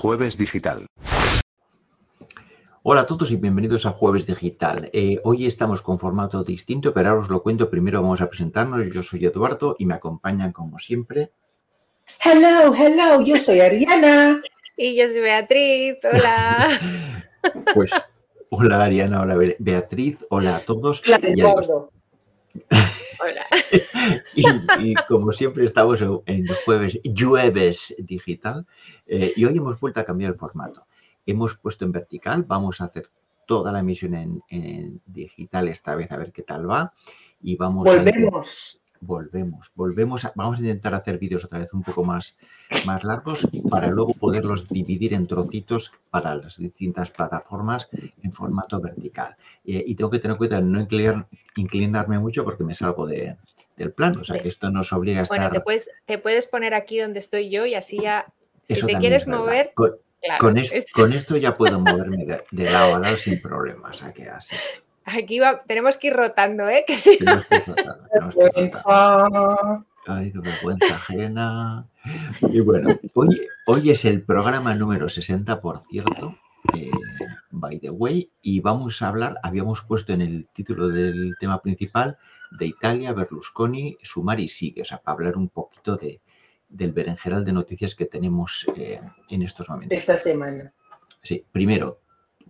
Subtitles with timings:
[0.00, 0.86] Jueves Digital.
[2.84, 4.90] Hola a todos y bienvenidos a Jueves Digital.
[4.92, 7.68] Eh, hoy estamos con formato distinto, pero ahora os lo cuento.
[7.68, 8.86] Primero vamos a presentarnos.
[8.94, 11.32] Yo soy Eduardo y me acompañan como siempre.
[12.24, 14.40] Hello, hello, yo soy Ariana.
[14.76, 15.98] Y yo soy Beatriz.
[16.04, 16.80] Hola.
[17.74, 17.90] pues
[18.50, 21.02] hola Ariana, hola Beatriz, hola a todos.
[23.20, 23.46] Hola.
[24.34, 28.66] y, como siempre estamos en jueves, jueves digital
[29.06, 30.86] eh, y hoy hemos vuelto a cambiar el formato.
[31.26, 33.10] Hemos puesto en vertical, vamos a hacer
[33.46, 36.92] toda la emisión en, digital esta vez a ver qué tal va
[37.40, 42.36] y vamos volvemos volvemos volvemos vamos a intentar hacer vídeos otra vez un poco más
[42.86, 47.88] más largos para luego poderlos dividir en trocitos para las distintas plataformas
[48.22, 50.86] en formato vertical eh, y tengo que tener cuidado de no
[51.56, 53.36] inclinarme mucho porque me salgo de,
[53.76, 56.46] del plano o sea que esto nos obliga a estar bueno te puedes te puedes
[56.46, 58.32] poner aquí donde estoy yo y así ya
[58.76, 59.72] si te quieres mover.
[60.40, 64.02] Con, esto, ya puedo moverme de, lado a lado sin problemas.
[64.02, 64.56] así.
[65.16, 66.84] Aquí va, tenemos que ir rotando, ¿eh?
[66.86, 67.18] Que sí.
[70.06, 71.86] Ay, qué vergüenza ajena.
[72.40, 76.38] Y bueno, hoy, hoy es el programa número 60, por cierto,
[76.74, 76.90] eh,
[77.50, 82.16] by the way, y vamos a hablar, habíamos puesto en el título del tema principal
[82.50, 86.20] de Italia, Berlusconi, Sumar y Sigue, o sea, para hablar un poquito de,
[86.68, 89.96] del berenjeral de noticias que tenemos eh, en estos momentos.
[89.96, 90.72] Esta semana.
[91.22, 92.00] Sí, primero,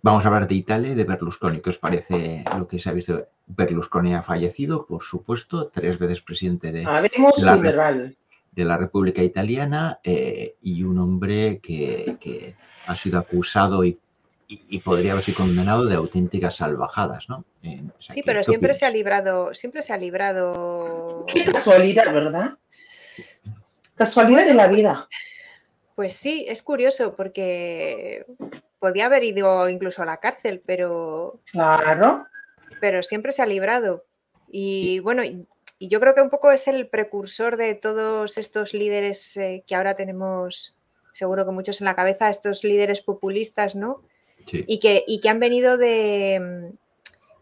[0.03, 1.61] vamos a hablar de Italia y de Berlusconi.
[1.61, 3.27] ¿Qué os parece lo que se ha visto?
[3.47, 10.83] Berlusconi ha fallecido, por supuesto, tres veces presidente de, de, la, República Italiana eh, y
[10.83, 12.55] un hombre que,
[12.87, 13.99] ha sido acusado y,
[14.83, 17.45] podría haber sido condenado de auténticas salvajadas, ¿no?
[17.63, 21.27] Eh, sí, pero siempre se ha librado, siempre se ha librado.
[21.27, 22.57] Qué casualidad, ¿verdad?
[23.95, 25.07] Casualidad de la vida.
[25.95, 28.25] Pues sí, es curioso porque
[28.79, 31.41] podía haber ido incluso a la cárcel, pero.
[31.51, 32.27] Claro.
[32.81, 34.05] Pero siempre se ha librado.
[34.51, 35.47] Y bueno, y
[35.80, 39.95] yo creo que un poco es el precursor de todos estos líderes eh, que ahora
[39.95, 40.77] tenemos,
[41.13, 44.02] seguro que muchos en la cabeza, estos líderes populistas, ¿no?
[44.47, 44.64] Sí.
[44.67, 46.73] Y, que, y que han venido de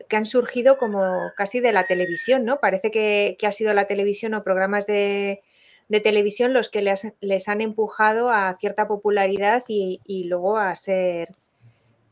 [0.08, 2.60] que han surgido como casi de la televisión, ¿no?
[2.60, 5.42] Parece que ha sido la televisión o programas de,
[5.88, 11.34] de televisión los que les, han empujado a cierta popularidad y, luego a ser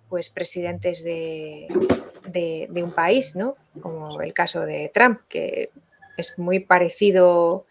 [0.09, 1.67] pues presidentes de,
[2.75, 3.57] un país, ¿no?
[3.81, 5.71] Como el caso de Trump, que
[6.17, 7.67] es muy parecido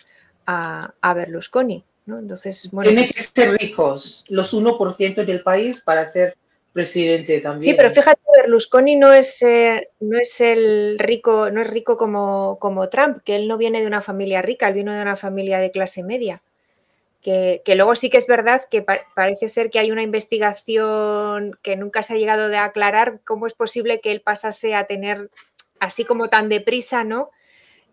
[0.46, 2.20] a, a Berlusconi, ¿no?
[2.20, 2.90] Entonces, bueno.
[2.90, 6.36] Tienen pues que ser ricos, los 1% del país para ser
[6.74, 7.62] presidente también.
[7.62, 12.58] Sí, pero fíjate, Berlusconi no es, eh, no es el rico, no es rico como,
[12.60, 15.60] como, Trump, que él no viene de una familia rica, él viene de una familia
[15.60, 16.42] de clase media.
[17.22, 18.82] Que, luego sí que es verdad que
[19.16, 23.54] parece ser que hay una investigación que nunca se ha llegado de aclarar cómo es
[23.54, 25.30] posible que él pasase a tener
[25.80, 27.30] así como tan deprisa, ¿no?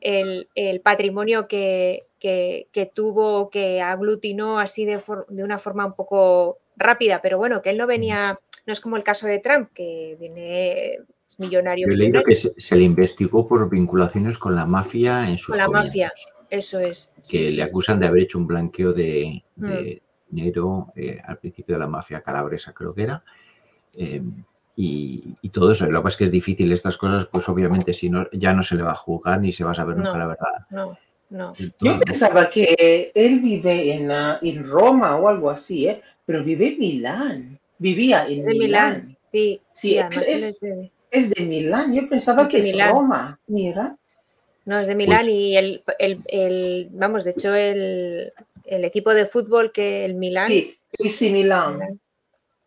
[0.00, 0.48] El,
[0.82, 7.38] patrimonio que, que, tuvo, que aglutinó así de, de, una forma un poco rápida, pero
[7.38, 8.40] bueno, que él no venía
[8.70, 10.98] no es como el caso de Trump, que viene
[11.38, 11.88] millonario.
[11.88, 15.58] Yo he leído que se, le investigó por vinculaciones con la mafia en sus Con
[15.58, 16.12] la mafia,
[16.48, 17.10] eso es.
[17.28, 19.72] Que le acusan de haber hecho un blanqueo de, mm.
[20.28, 23.24] dinero eh, al principio de la mafia calabresa, creo que era.
[23.92, 24.44] Em,
[24.76, 25.90] y, todo eso.
[25.90, 28.62] Lo que pasa es que es difícil estas cosas, pues obviamente si no, ya no
[28.62, 30.66] se le va a juzgar ni se va a saber nunca la verdad.
[30.70, 30.96] No,
[31.30, 31.52] no.
[31.80, 36.00] Yo pensaba que él vive en, ah, en Roma o algo así, ¿eh?
[36.24, 39.16] pero vive en Milán vivía en Milán.
[39.32, 41.42] Sí, sí, es, de...
[41.42, 41.92] Milán.
[41.92, 43.40] Yo pensaba que es Roma.
[43.48, 43.96] Mira.
[44.66, 48.32] No, es de Milán pues y el, el, vamos, de hecho, el,
[48.64, 50.46] el, equipo de fútbol que el Milán.
[50.46, 51.98] Sí, sí, Milán.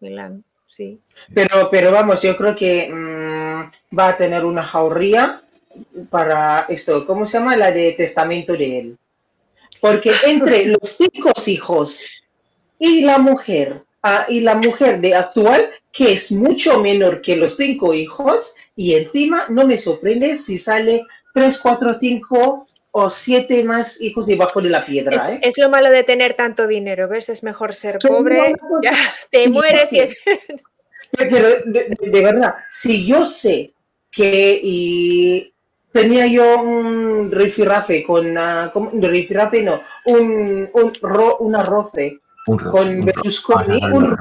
[0.02, 1.00] Milán, sí.
[1.34, 5.40] Pero, pero vamos, yo creo que mm, va a tener una jauría
[6.12, 7.56] para esto, ¿cómo se llama?
[7.56, 8.98] La de testamento de él.
[9.80, 12.04] Porque entre los cinco hijos
[12.80, 13.84] y la mujer
[14.28, 19.46] y la mujer de actual, que es mucho menor que los cinco hijos, y encima
[19.50, 24.86] no me sorprende si sale tres, cuatro, cinco o siete más hijos debajo de la
[24.86, 25.16] piedra.
[25.16, 25.40] Es, ¿eh?
[25.42, 27.30] es lo malo de tener tanto dinero, ¿ves?
[27.30, 28.94] Es mejor ser pobre, ya,
[29.32, 30.02] te mueres y...
[31.12, 33.72] Pero de, verdad, si yo sé
[34.10, 35.54] que y
[35.92, 43.06] tenía yo un rifirafe con, una, un rifirafe no, un, un, ro, un arroce con
[43.06, 44.16] Berlusconi, un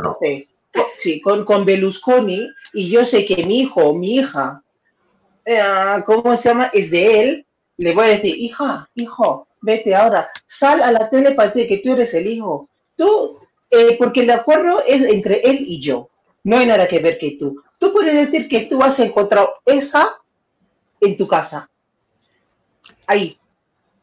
[0.98, 4.62] Sí, con, con Berlusconi, y yo sé que mi hijo o mi hija,
[5.44, 5.60] eh,
[6.06, 6.70] ¿cómo se llama?
[6.72, 7.46] Es de él,
[7.76, 11.78] le voy a decir, hija, hijo, vete ahora, sal a la tele para decir que
[11.78, 12.68] tú eres el hijo.
[12.96, 13.30] Tú
[13.72, 16.10] eh, porque el acuerdo es entre él y yo.
[16.44, 17.62] No hay nada que ver que tú.
[17.78, 20.20] Tú puedes decir que tú has encontrado esa
[21.00, 21.70] en tu casa.
[23.06, 23.38] Ahí.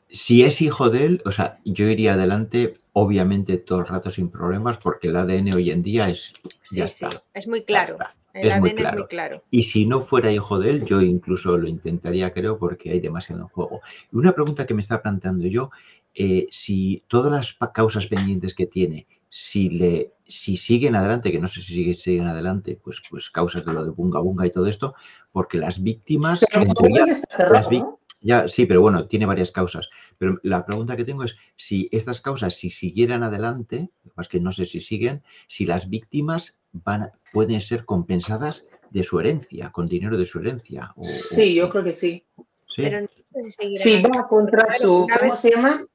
[0.10, 4.30] Si es hijo de él, o sea, yo iría adelante, obviamente todo el rato sin
[4.30, 6.34] problemas, porque el ADN hoy en día es.
[6.63, 7.22] Sí, ya sí, está.
[7.34, 7.98] es muy claro.
[8.34, 8.98] El Es ADN muy es claro.
[9.00, 9.44] muy claro.
[9.50, 13.42] Y si no fuera hijo de él, yo incluso lo intentaría, creo, porque hay demasiado
[13.42, 13.81] en juego.
[14.12, 15.72] Una pregunta que me está planteando yo,
[16.13, 21.48] eh, si todas las causas pendientes que tiene, si le, si siguen adelante, que no
[21.48, 24.66] sé si sigue- siguen adelante, pues, pues causas de lo de Bunga Bunga y todo
[24.68, 24.96] esto,
[25.31, 27.98] porque las víctimas, Pero en como teoría, ya está cerrado, vi- ¿no?
[28.22, 29.90] ya, sí, pero bueno, tiene varias causas.
[30.19, 34.27] Pero la pregunta que tengo es si estas causas, si siguieran adelante, lo que pasa
[34.27, 39.04] es que no sé si siguen, si las víctimas van, a- pueden ser compensadas de
[39.04, 40.92] su herencia, con dinero de su herencia.
[40.98, 42.25] o- Sí, o- yo creo que sí.
[42.68, 43.07] sí, Pero no
[43.42, 44.04] sé si ahí.
[44.04, 45.86] va contra Claro, su, ¿cómo vez- se llama?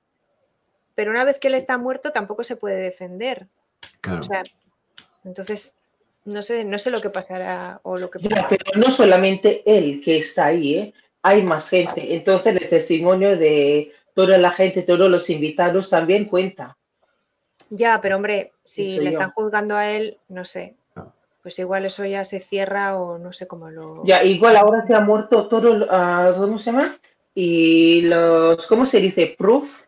[0.95, 3.49] Pero una vez que él está muerto, tampoco se puede defender.
[4.01, 4.21] claro.
[4.23, 4.43] O sea,
[5.25, 5.77] entonces,
[6.25, 10.01] no sé, no sé lo que pasará o lo que Ya, pero no solamente él
[10.03, 10.95] que está ahí, ¿eh?
[11.23, 12.15] hay más gente.
[12.15, 16.77] Entonces el testimonio de toda la gente, todos los invitados también cuenta.
[17.71, 19.19] Ya, pero hombre, si Eso le yo.
[19.19, 20.77] están juzgando a él, no sé.
[20.95, 21.13] Claro.
[21.43, 24.05] Pues igual eso ya se cierra o no sé cómo lo.
[24.05, 26.95] Ya, igual ahora se ha muerto todo, ah, ¿cómo se llama?
[27.35, 29.35] Y los, ¿cómo se dice?
[29.37, 29.83] Proof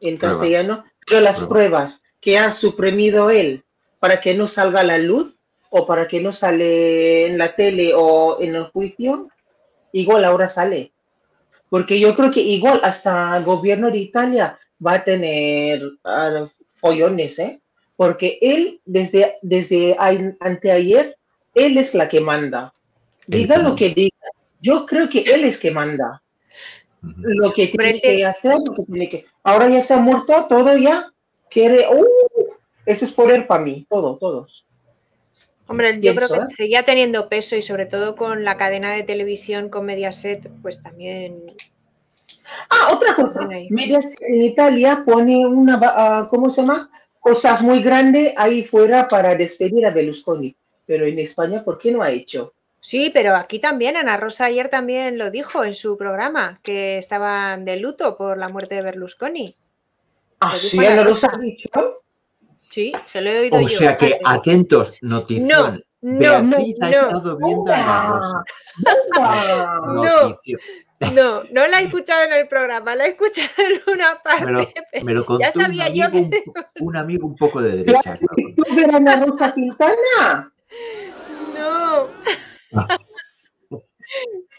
[0.00, 0.84] en castellano.
[1.06, 1.48] Pero las Pruebas.
[1.48, 3.64] pruebas que ha suprimido él
[3.98, 7.92] para que no salga a la luz o para que no sale en la tele
[7.94, 9.28] o en el juicio,
[9.92, 10.92] igual ahora sale.
[11.72, 17.38] Porque yo creo que igual hasta el gobierno de Italia va a tener ah, follones,
[17.38, 17.62] ¿eh?
[17.96, 21.16] Porque él, desde, desde anteayer,
[21.54, 22.74] él es la que manda.
[23.26, 24.28] Diga lo que diga.
[24.60, 26.22] Yo creo que él es que manda.
[27.00, 29.24] Lo que tiene- que hacer, lo que tiene que...
[29.42, 31.10] Ahora ya se ha muerto todo ya.
[31.48, 31.86] Quiere...
[31.90, 32.06] ¡Uh!
[32.84, 33.86] Ese es poder para mí.
[33.88, 34.66] Todo, todos.
[35.66, 39.68] Hombre, yo creo que seguía teniendo peso y sobre todo con la cadena de televisión
[39.68, 41.40] con Mediaset, pues también.
[42.68, 43.46] Ah, otra cosa.
[43.46, 43.68] Bien ahí.
[43.70, 46.90] Medias en Italia pone una, ah, ¿cómo se llama?
[47.20, 50.54] Cosas muy grandes ahí fuera para despedir a Berlusconi.
[50.84, 52.52] Pero en España, ¿por qué no ha hecho?
[52.80, 57.64] Sí, pero aquí también, Ana Rosa ayer también lo dijo en su programa, que estaban
[57.64, 59.56] de luto por la muerte de Berlusconi.
[60.40, 61.30] Ah, sí, Ana Rosa.
[61.32, 62.01] ha dicho.
[62.72, 63.68] Sí, se lo he oído O yo.
[63.68, 65.84] sea que atentos, notición.
[66.00, 66.96] No, no, Beatriz ha no.
[66.96, 68.44] estado viendo a la Rosa.
[71.02, 71.12] No.
[71.12, 74.46] No, no la he escuchado en el programa, la he escuchado en una parte.
[74.46, 76.18] Me lo, pero me lo contó ya un sabía yo que...
[76.18, 76.30] un,
[76.80, 78.18] un amigo un poco de contó.
[78.56, 80.52] ¿Tú a Ana Rosa Quintana?
[81.54, 82.08] No.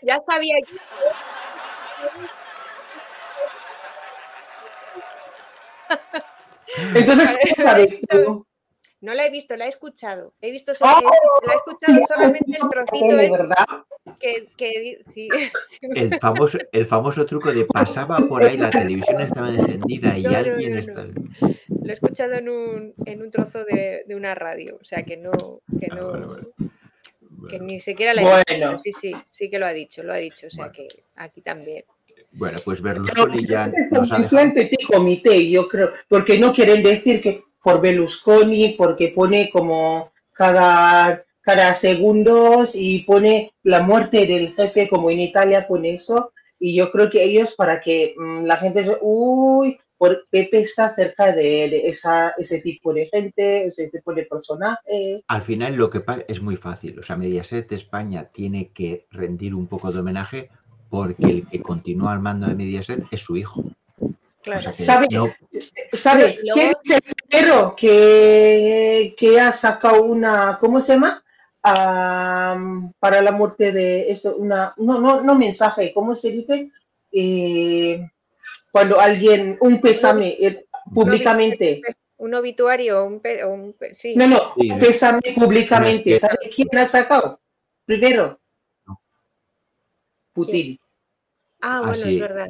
[0.04, 0.78] ya sabía yo.
[6.96, 8.46] Entonces, ¿qué sabes tú?
[9.02, 10.34] No la he visto, la he escuchado.
[10.40, 11.46] He visto solo- ¡Oh!
[11.46, 13.66] la he escuchado Sí, solamente el trocito tele, este ¿verdad?
[14.20, 15.28] que, que sí,
[15.70, 15.80] sí.
[15.94, 20.36] El famoso, el famoso truco de pasaba por ahí, la televisión estaba encendida y No,
[20.38, 20.80] alguien no, no.
[20.80, 21.08] estaba.
[21.84, 25.18] Lo he escuchado en un, en un trozo de, de una radio, o sea que
[25.18, 28.68] no, que Ah, no, que ni siquiera la he visto, Bueno.
[28.68, 30.74] pero sí, sí, sí que lo ha dicho, lo ha dicho, o sea Bueno.
[30.78, 30.88] que
[31.18, 31.84] aquí también.
[32.34, 34.54] Bueno, pues Berlusconi ya nos ha dejado.
[34.54, 41.24] petit comité, yo creo, porque no quieren decir que por Berlusconi, porque pone como cada,
[41.42, 46.32] cada segundos y pone la muerte del jefe como en Italia con eso.
[46.60, 51.32] Y yo creo que ellos para que mm, la gente, uy, por Pepe está cerca
[51.32, 55.24] de, de esa, ese tipo de gente, ese tipo de personaje.
[55.28, 57.00] Al final lo que pasa es muy fácil.
[57.00, 60.50] O sea, Mediaset España tiene que rendir un poco de homenaje
[60.94, 63.64] porque el que continúa al mando de Mediaset es su hijo.
[64.44, 64.60] Claro.
[64.70, 65.08] O sea ¿Sabe?
[65.12, 65.34] no,
[65.92, 71.24] ¿Sabes Luego- quién es el primero que, que ha sacado una, ¿cómo se llama?
[71.64, 76.70] Am, para la muerte de eso, una, no, no, no mensaje, ¿cómo se dice?
[77.12, 78.06] Eh,
[78.72, 81.82] cuando alguien, un pésame eh, públicamente.
[82.18, 84.14] Un obituario, un, un pe- sí.
[84.16, 84.80] No, no, Sí, un no.
[84.80, 86.10] pésame públicamente.
[86.12, 87.40] No, es que- ¿Sabe quién ha sacado?
[87.86, 88.40] Primero.
[88.86, 89.02] No.
[90.34, 90.80] Putin.
[91.66, 92.50] Ah, bueno, es verdad,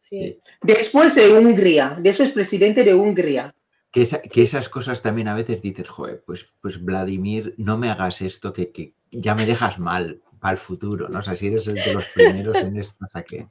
[0.00, 0.38] sí.
[0.62, 3.54] Después de Hungría, después presidente de Hungría.
[3.90, 7.88] que, esa- que esas cosas también a veces dices, joder, pues, pues Vladimir, no me
[7.90, 11.20] hagas esto que, que ya me dejas mal para el futuro, ¿no?
[11.20, 13.46] O sea, si eres el de los primeros en esto, o sea que.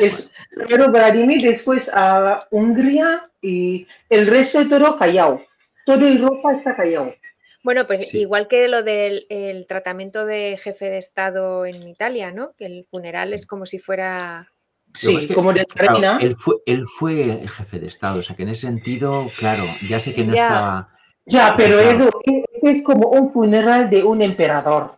[0.00, 5.40] Es primero Vladimir, después a Hungría y el resto de todo callado.
[5.86, 7.14] Todo Europa está callado.
[7.62, 8.20] Bueno, pues Sí.
[8.20, 12.52] igual que lo del el tratamiento de jefe de Estado en Italia, ¿no?
[12.56, 14.50] Que el funeral es como si fuera.
[14.94, 16.18] Sí, es que, como de la claro, reina.
[16.20, 20.00] él, fue, él fue jefe de Estado, o sea que en ese sentido, claro, ya
[20.00, 20.42] sé que no Ya.
[20.46, 20.88] estaba,
[21.26, 24.92] Ya, pero Edu, ese es como un funeral de un emperador.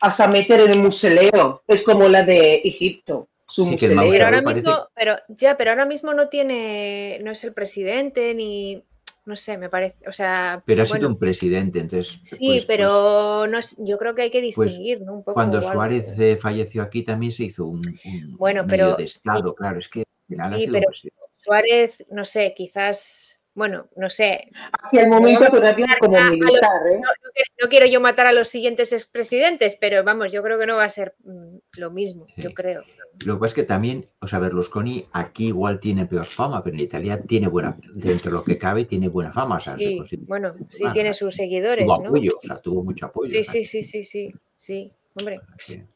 [0.00, 1.62] Hasta meter en el museo.
[1.68, 3.28] Es como la de Egipto.
[3.46, 3.90] Su Sí, museo.
[4.10, 8.34] Pero ahora parece- mismo, pero ya, pero ahora mismo no tiene, no es el presidente
[8.34, 8.82] ni,
[9.28, 12.18] no sé, me parece, o sea, Pero ha sido un presidente, entonces.
[12.22, 15.12] sí, pues- pues pero no, es- yo creo que hay que pues, distinguir, ¿no?
[15.14, 15.34] Un poco.
[15.34, 15.70] cuando algo.
[15.70, 19.18] Suárez eh, falleció aquí también se hizo un, un Bueno, medio pero de sí.
[19.18, 20.88] Estado, claro, es que al final ha sido pero-.
[21.36, 24.50] Suárez, no sé, quizás, bueno, no sé,
[24.84, 26.94] Hacia el momento a todavía como los- militar, ¿eh?
[26.94, 30.58] no, no quiero, no quiero yo matar a los siguientes expresidentes, pero vamos, yo creo
[30.58, 32.84] que no va a ser mm, lo mismo, yo creo.
[33.24, 36.76] Lo que pasa es que también, o sea, Berlusconi aquí igual tiene peor fama, pero
[36.76, 39.56] en Italia tiene buena, dentro de lo que cabe, tiene buena fama.
[39.56, 42.08] O sea, se Sí, bueno, sí Ah, tiene sus seguidores, tuvo ¿no?
[42.10, 43.32] apoyo, o sea, tuvo mucho apoyo.
[43.32, 45.40] Sí, sí, sí, sí, sí, sí, hombre,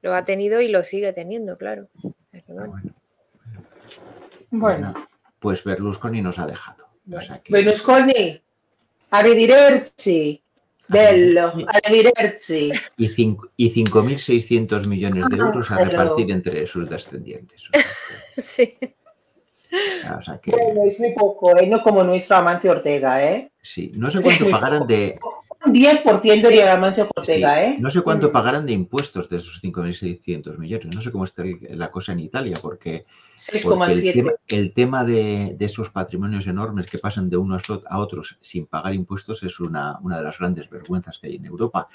[0.00, 1.86] lo ha tenido y lo sigue teniendo, claro.
[2.48, 2.72] Bueno.
[2.72, 2.82] bueno.
[4.50, 4.94] Bueno,
[5.38, 6.86] Pues Berlusconi nos ha dejado.
[7.04, 8.40] Berlusconi,
[9.10, 10.40] arrivederci,
[10.88, 11.52] bello,
[11.84, 12.72] arrivederci.
[12.96, 17.68] y, cinco- y 5.600 millones de Ah, euros a repartir entre sus descendientes.
[18.36, 18.66] Sí.
[18.78, 18.94] que-
[20.16, 21.66] o sea que, Bueno, es muy poco, ¿eh?
[21.66, 23.50] No como nuestro amante Ortega, ¿eh?
[23.60, 25.18] sí, no sé cuánto pagarán de,
[25.64, 27.76] Un 10% de Amancio Ortega, sí, ¿eh?
[27.78, 30.92] no sé cuánto pagarán de impuestos de esos 5.600 millones.
[30.92, 33.04] No sé cómo está la cosa en Italia, porque,
[33.48, 33.60] el
[34.02, 34.12] 6,7.
[34.12, 38.66] tema, el tema de, de esos patrimonios enormes que pasan de unos a otros sin
[38.66, 41.88] pagar impuestos es una, una de las grandes vergüenzas que hay en Europa.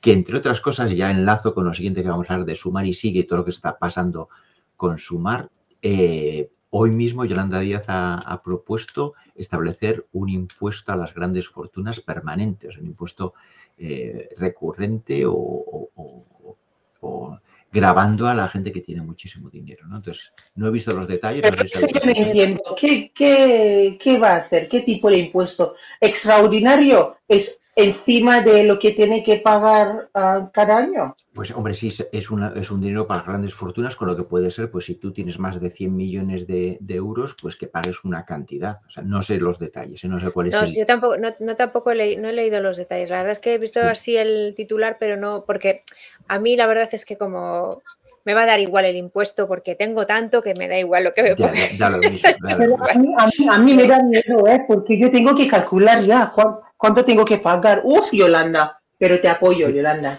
[0.00, 2.86] Que entre otras cosas, ya enlazo con lo siguiente que vamos a hablar de Sumar
[2.86, 4.28] y sigue y todo lo que está pasando
[4.76, 5.48] con Sumar.
[5.82, 12.00] eh, hoy mismo Yolanda Díaz ha, ha propuesto establecer un impuesto a las grandes fortunas
[12.00, 13.32] permanentes, un impuesto
[13.78, 16.56] eh, recurrente o, o- o-
[17.00, 17.38] o
[17.76, 19.86] grabando a la gente que tiene muchísimo dinero.
[19.86, 19.96] ¿no?
[19.98, 21.42] Entonces, no he visto los detalles.
[21.42, 22.18] no Pero sé si eso yo no sabéis.
[22.18, 22.62] entiendo.
[22.78, 24.68] ¿Qué, qué, ¿Qué va a hacer?
[24.68, 25.76] ¿Qué tipo de impuesto?
[26.00, 27.18] ¿Extraordinario?
[27.28, 31.14] ¿Es encima de lo que tiene que pagar ah, cada año?
[31.34, 34.50] Pues hombre, sí, es, una- es un dinero para grandes fortunas, con lo que puede
[34.50, 38.02] ser, pues si tú tienes más de 100 millones de, de euros, pues que pagues
[38.04, 38.78] una cantidad.
[38.86, 40.08] O sea, no sé los detalles, ¿eh?
[40.08, 40.74] no sé cuál es No, el...
[40.74, 43.10] yo tampoco, no, no tampoco he leído, no he leído los detalles.
[43.10, 43.86] La verdad es que he visto Sí.
[43.86, 45.82] así el titular, pero no, porque
[46.28, 47.82] a mí la verdad es que como
[48.24, 51.14] me va a dar igual el impuesto porque tengo tanto que me da igual lo
[51.14, 51.34] que me
[51.78, 52.28] Ya, lo mismo.
[52.42, 54.64] Pero a mí, a mí- a mí me da miedo, ¿eh?
[54.66, 57.82] Porque yo tengo que calcular ya cuán- cuánto tengo que pagar.
[57.84, 60.18] Uf, Yolanda, pero te apoyo, Yolanda.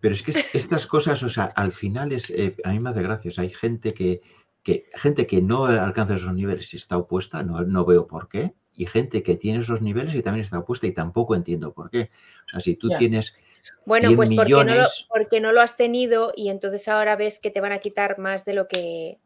[0.00, 2.90] Pero es que es- estas cosas, o sea, al final es, eh, a mí me
[2.90, 3.30] hace gracia.
[3.30, 4.20] o sea, hay gente que,
[4.62, 8.52] que, gente que no alcanza esos niveles y está opuesta, no, no veo por qué,
[8.74, 12.10] y gente que tiene esos niveles y también está opuesta y tampoco entiendo por qué.
[12.46, 13.34] O sea, si tú tienes
[13.84, 17.38] Bueno, 100 pues porque no, lo, porque no lo has tenido y entonces ahora ves
[17.40, 19.18] que te van a quitar más de lo que...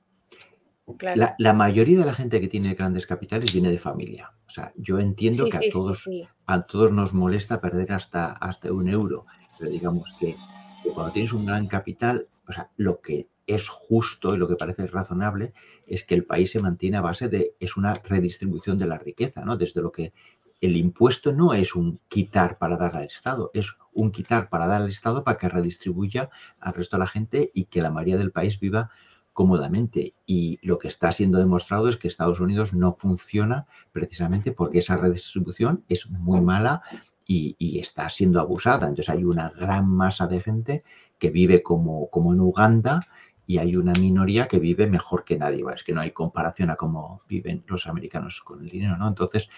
[0.99, 1.17] Claro.
[1.17, 4.33] La, la mayoría de la gente que tiene grandes capitales viene de familia.
[4.47, 6.27] O sea, yo entiendo Sí, que a sí, todos, sí.
[6.47, 9.25] a todos nos molesta perder hasta, hasta un euro,
[9.57, 10.35] pero digamos que,
[10.83, 14.57] que cuando tienes un gran capital, o sea, lo que es justo y lo que
[14.57, 15.53] parece razonable
[15.87, 19.45] es que el país se mantiene a base de, es una redistribución de la riqueza,
[19.45, 19.57] ¿no?
[19.57, 20.13] Desde lo que
[20.61, 24.83] el impuesto no es un quitar para dar al Estado, es un quitar para dar
[24.83, 26.31] al Estado para que redistribuya
[26.61, 28.91] al resto de la gente y que la mayoría del país viva
[29.33, 30.15] cómodamente.
[30.27, 34.97] Y lo que está siendo demostrado es que Estados Unidos no funciona precisamente porque esa
[34.97, 36.83] redistribución es muy mala
[37.27, 38.89] y, está siendo abusada.
[38.89, 40.85] Entonces hay una gran masa de gente
[41.19, 43.01] que vive como, como en Uganda
[43.47, 45.63] y hay una minoría que vive mejor que nadie.
[45.63, 49.09] Bueno, es que no hay comparación a cómo viven los americanos con el dinero, ¿no?
[49.09, 49.49] Entonces,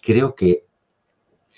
[0.00, 0.66] creo que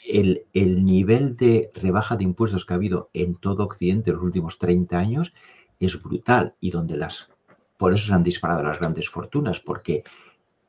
[0.06, 4.24] el, el nivel de rebaja de impuestos que ha habido en todo Occidente en los
[4.24, 5.32] últimos 30 años
[5.80, 7.32] es brutal y donde las
[7.82, 10.04] por eso se han disparado las grandes fortunas, porque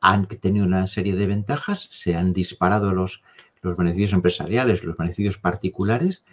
[0.01, 3.21] han tenido una serie de ventajas, se han disparado los,
[3.61, 6.25] los beneficios empresariales, los beneficios particulares,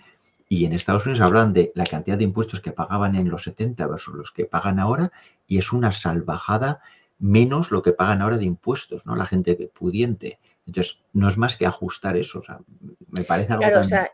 [0.48, 3.86] y en Estados Unidos hablan de la cantidad de impuestos que pagaban en los 70
[3.88, 5.12] versus los que pagan ahora,
[5.46, 6.80] y es una salvajada
[7.18, 9.16] menos lo que pagan ahora de impuestos, ¿no?
[9.16, 10.38] La gente pudiente.
[10.70, 12.38] Entonces, no es más que ajustar eso.
[12.38, 12.60] O sea,
[13.08, 13.82] me parece algo Claro, tan...
[13.82, 14.12] o sea,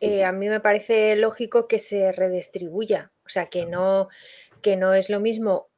[0.00, 4.08] eh, a mí me parece lógico que se redistribuya, o sea, que no,
[4.62, 5.68] que no es lo mismo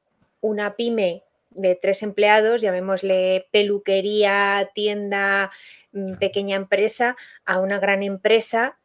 [0.41, 5.51] una pyme de tres empleados, llamémosle peluquería, tienda,
[5.91, 8.79] mm, pequeña empresa, a una gran empresa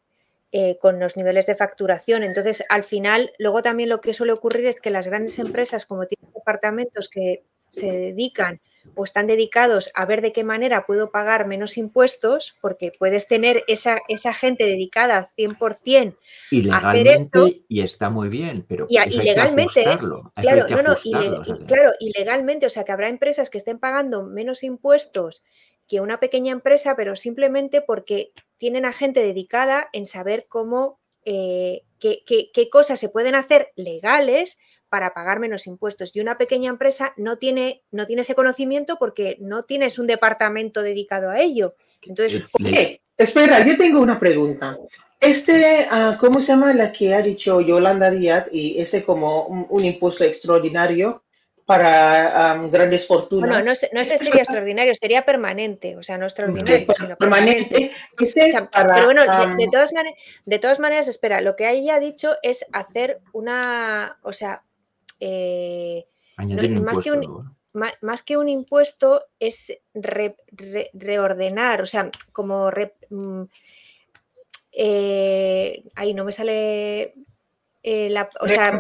[0.52, 2.24] eh, con los niveles de facturación.
[2.24, 6.08] Entonces, al final, luego también lo que suele ocurrir es que las grandes empresas, como
[6.08, 8.60] tienen departamentos que se dedican
[8.96, 13.64] o están dedicados a ver de qué manera puedo pagar menos impuestos, porque puedes tener
[13.68, 16.16] esa, esa gente dedicada 100%
[16.50, 19.90] y hacer esto- y está muy bien, pero Y a- eso y hay legalmente, que
[19.90, 19.94] ¿eh?
[20.36, 23.10] a Claro, hay que no, no, o sea claro, y legalmente, o sea, que habrá
[23.10, 25.44] empresas que estén pagando menos impuestos
[25.88, 31.84] que una pequeña empresa, pero simplemente porque tienen a gente dedicada en saber cómo, eh,
[32.00, 34.58] qué, qué cosas se pueden hacer legales
[34.92, 36.14] para pagar menos impuestos.
[36.14, 40.84] Y una pequeña empresa no tiene, no tiene ese conocimiento porque no tienes un departamento
[40.84, 41.76] dedicado a ello.
[42.02, 42.44] Entonces,
[43.18, 44.78] espera, yo tengo una pregunta.
[45.18, 48.50] Este, uh, ¿cómo se llama la que ha dicho Yolanda Díaz?
[48.52, 51.24] Y ese como un, impuesto extraordinario
[51.66, 53.64] para grandes fortunas.
[53.64, 57.92] Bueno, no, no ese sería extraordinario, sería permanente, o sea, no extraordinario, sino permanente.
[58.18, 62.66] pero bueno, de, todas maneras, de todas maneras, espera, lo que ella ha dicho es
[62.74, 64.64] hacer una, o sea,
[65.22, 66.08] eh,
[66.82, 67.56] más, que un,
[68.02, 72.70] más, que un, impuesto es reordenar, o sea, como...
[73.10, 73.44] Mm,
[74.74, 77.14] eh, ahí no me sale...
[77.84, 78.80] Eh, la, o sea,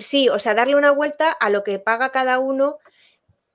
[0.00, 2.78] sí, o sea, darle una vuelta a lo que paga cada uno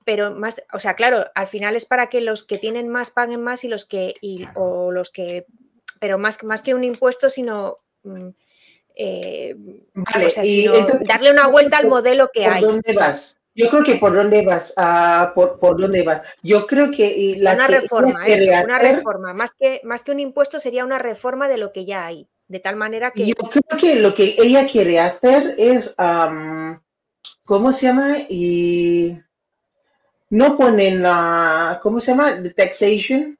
[0.04, 3.42] pero más, o sea, claro, al final es para que los que tienen más paguen
[3.42, 5.46] más y los que, y, o los que,
[6.00, 8.30] pero más, más que un impuesto, sino mm,
[8.94, 9.54] eh,
[9.94, 10.68] vale, y
[11.06, 12.62] darle una vuelta al modelo que ¿por hay.
[12.62, 13.40] ¿Dónde vas?
[13.54, 16.22] Yo creo que por dónde vas, uh, por, por, dónde vas.
[16.42, 20.58] Yo creo que la una reforma, es una reforma, más que, más que un impuesto
[20.58, 23.26] sería una reforma de lo que ya hay, de tal manera que.
[23.26, 26.78] Yo creo que lo que ella quiere hacer es, um,
[27.44, 28.16] ¿cómo se llama?
[28.30, 29.18] Y
[30.30, 32.42] no ponen la, ¿cómo se llama?
[32.42, 33.38] The taxation,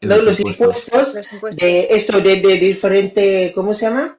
[0.00, 1.14] los, impuestos,
[1.56, 4.16] de esto de, de diferente, ¿cómo se llama?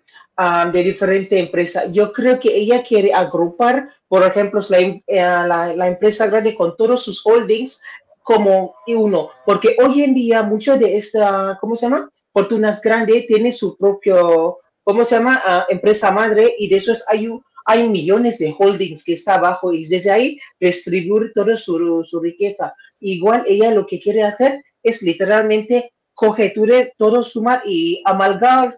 [0.71, 1.87] De diferente empresa.
[1.91, 6.77] Yo creo que ella quiere agrupar, por ejemplo, la, eh, la, la, empresa grande con
[6.77, 7.81] todos sus holdings
[8.21, 12.11] como uno, porque hoy en día mucho de esta, ¿cómo se llama?
[12.31, 15.41] Fortunas grandes tiene su propio, ¿cómo se llama?
[15.43, 17.27] Ah, empresa madre y de esos hay,
[17.65, 22.75] hay millones de holdings que está abajo y desde ahí distribuir toda su, su riqueza.
[22.99, 28.77] Igual ella lo que quiere hacer es literalmente cogeture todo, sumar y amalgar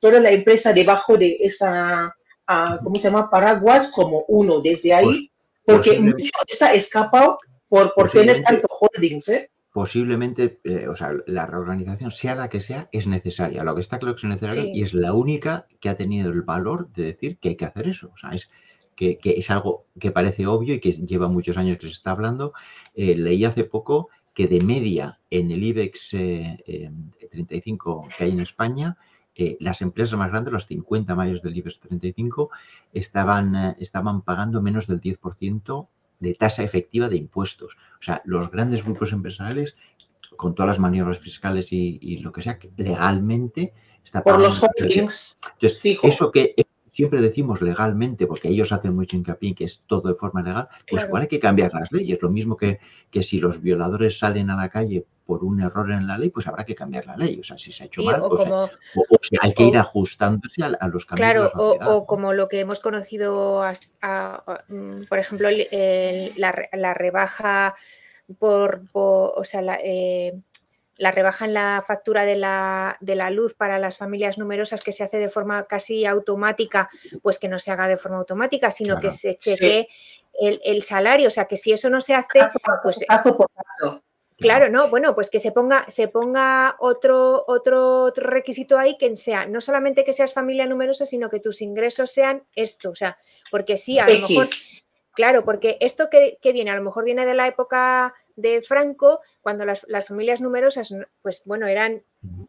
[0.00, 2.12] toda la empresa debajo de esa,
[2.48, 3.30] uh, ¿cómo se llama?
[3.30, 5.30] Paraguas como uno desde ahí,
[5.64, 9.50] porque mucho está escapado por, por tener tanto holdings, ¿eh?
[9.72, 13.64] Posiblemente, eh, o sea, la reorganización, sea la que sea, es necesaria.
[13.64, 16.42] Lo que está claro que es necesaria y es la única que ha tenido el
[16.42, 18.10] valor de decir que hay que hacer eso.
[18.12, 18.50] O sea, es
[18.94, 22.10] que, que es algo que parece obvio y que lleva muchos años que se está
[22.10, 22.52] hablando.
[22.94, 26.10] Eh, leí hace poco que de media en el IBEX
[27.30, 28.98] 35 que hay en España,
[29.34, 32.50] eh, las empresas más grandes, los 50 mayores del IBEX 35,
[32.92, 35.88] estaban, eh, estaban pagando menos del 10%
[36.20, 37.76] de tasa efectiva de impuestos.
[37.98, 39.76] O sea, los grandes grupos empresariales,
[40.36, 44.48] con todas las maniobras fiscales y, lo que sea, legalmente está pagando.
[44.48, 45.36] Por los holdings.
[45.54, 46.54] Entonces, eso que
[46.92, 50.68] siempre decimos legalmente, porque ellos hacen mucho hincapié en que es todo de forma legal,
[50.88, 52.20] pues igual hay que cambiar las leyes.
[52.20, 52.78] Lo mismo que,
[53.10, 56.46] que si los violadores salen a la calle por un error en la ley, pues
[56.46, 57.40] habrá que cambiar la ley.
[57.40, 60.88] O sea, si se ha hecho mal, pues, o, sea, hay que ir ajustándose a,
[60.88, 61.50] los cambios.
[61.50, 63.64] Claro, o, como lo que hemos conocido,
[64.68, 65.48] mm, por ejemplo,
[66.36, 67.74] la, rebaja
[68.38, 70.38] por, o sea, la, eh,
[70.96, 74.92] la rebaja en la factura de la, de la, luz para las familias numerosas que
[74.92, 76.90] se hace de forma casi automática,
[77.22, 79.88] pues que no se haga de forma automática, sino que se cheque
[80.38, 81.28] el, el, salario.
[81.28, 82.40] O sea, que si eso no se hace,
[82.82, 83.04] pues...
[83.06, 84.02] Paso por paso.
[84.42, 89.16] Claro, no, bueno, pues que se ponga, se ponga otro, otro, otro, requisito ahí que
[89.16, 93.18] sea, no solamente que seas familia numerosa, sino que tus ingresos sean esto, o sea,
[93.50, 94.48] porque sí, a lo mejor,
[95.12, 99.64] claro, porque esto que, viene, a lo mejor viene de la época de Franco, cuando
[99.64, 102.02] las, las, familias numerosas, pues bueno, eran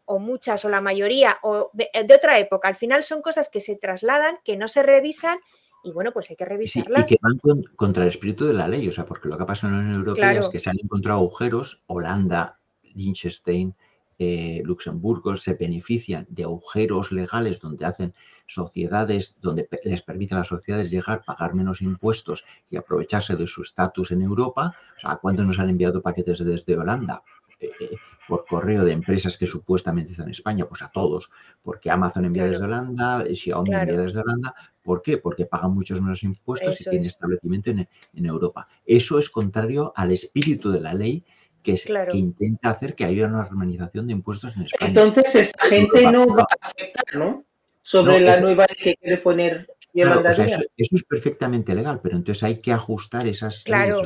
[0.04, 3.76] o muchas o la mayoría, o de, otra época, al final son cosas que se
[3.76, 5.38] trasladan, que no se revisan
[5.82, 7.04] y bueno, pues hay que revisarlas.
[7.04, 9.46] y que van contra el espíritu de la ley, o sea, porque lo que ha
[9.46, 12.58] pasado en la Unión Europea es que se han encontrado agujeros, Holanda,
[12.94, 13.74] Liechtenstein,
[14.18, 18.14] eh, Luxemburgo se benefician de agujeros legales donde hacen
[18.46, 23.62] sociedades, donde les permiten a las sociedades llegar, pagar menos impuestos y aprovecharse de su
[23.62, 24.74] estatus en Europa.
[24.96, 27.22] O sea, ¿cuántos nos han enviado paquetes desde Holanda?
[27.60, 31.30] Eh, eh, por correo de empresas que supuestamente están en España, pues a todos,
[31.62, 34.54] porque Amazon envía desde Holanda, Xiaomi envía desde Holanda,
[34.84, 35.16] ¿Por qué?
[35.16, 37.88] Porque pagan muchos menos impuestos y tienen establecimiento en,
[38.26, 38.68] Europa.
[38.84, 41.24] Eso es contrario al espíritu de la ley
[41.62, 44.88] que, que intenta hacer que haya una armonización de impuestos en España.
[44.88, 47.46] Entonces, esa gente no va a afectar, ¿no?
[47.84, 52.72] Sobre la nueva ley que quiere poner eso, es perfectamente legal, pero entonces hay que
[52.72, 53.96] ajustar esas leyes,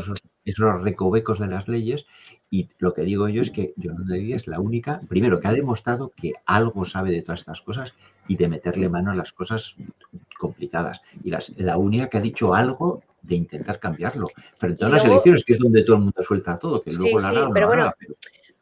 [0.45, 2.05] esos, recovecos de las leyes.
[2.51, 5.53] Y lo que digo yo es que Yolanda Díaz es la única, primero, que ha
[5.53, 7.95] demostrado que algo sabe de todas estas cosas
[8.27, 9.77] y de meterle mano a las cosas
[10.39, 11.01] complicadas.
[11.23, 11.31] Y
[11.63, 13.03] la única que ha dicho algo
[13.37, 14.29] intentar cambiarlo.
[14.57, 17.31] Frente a unas elecciones que es donde todo el mundo suelta todo, que luego la
[17.31, 17.93] sí, pero bueno,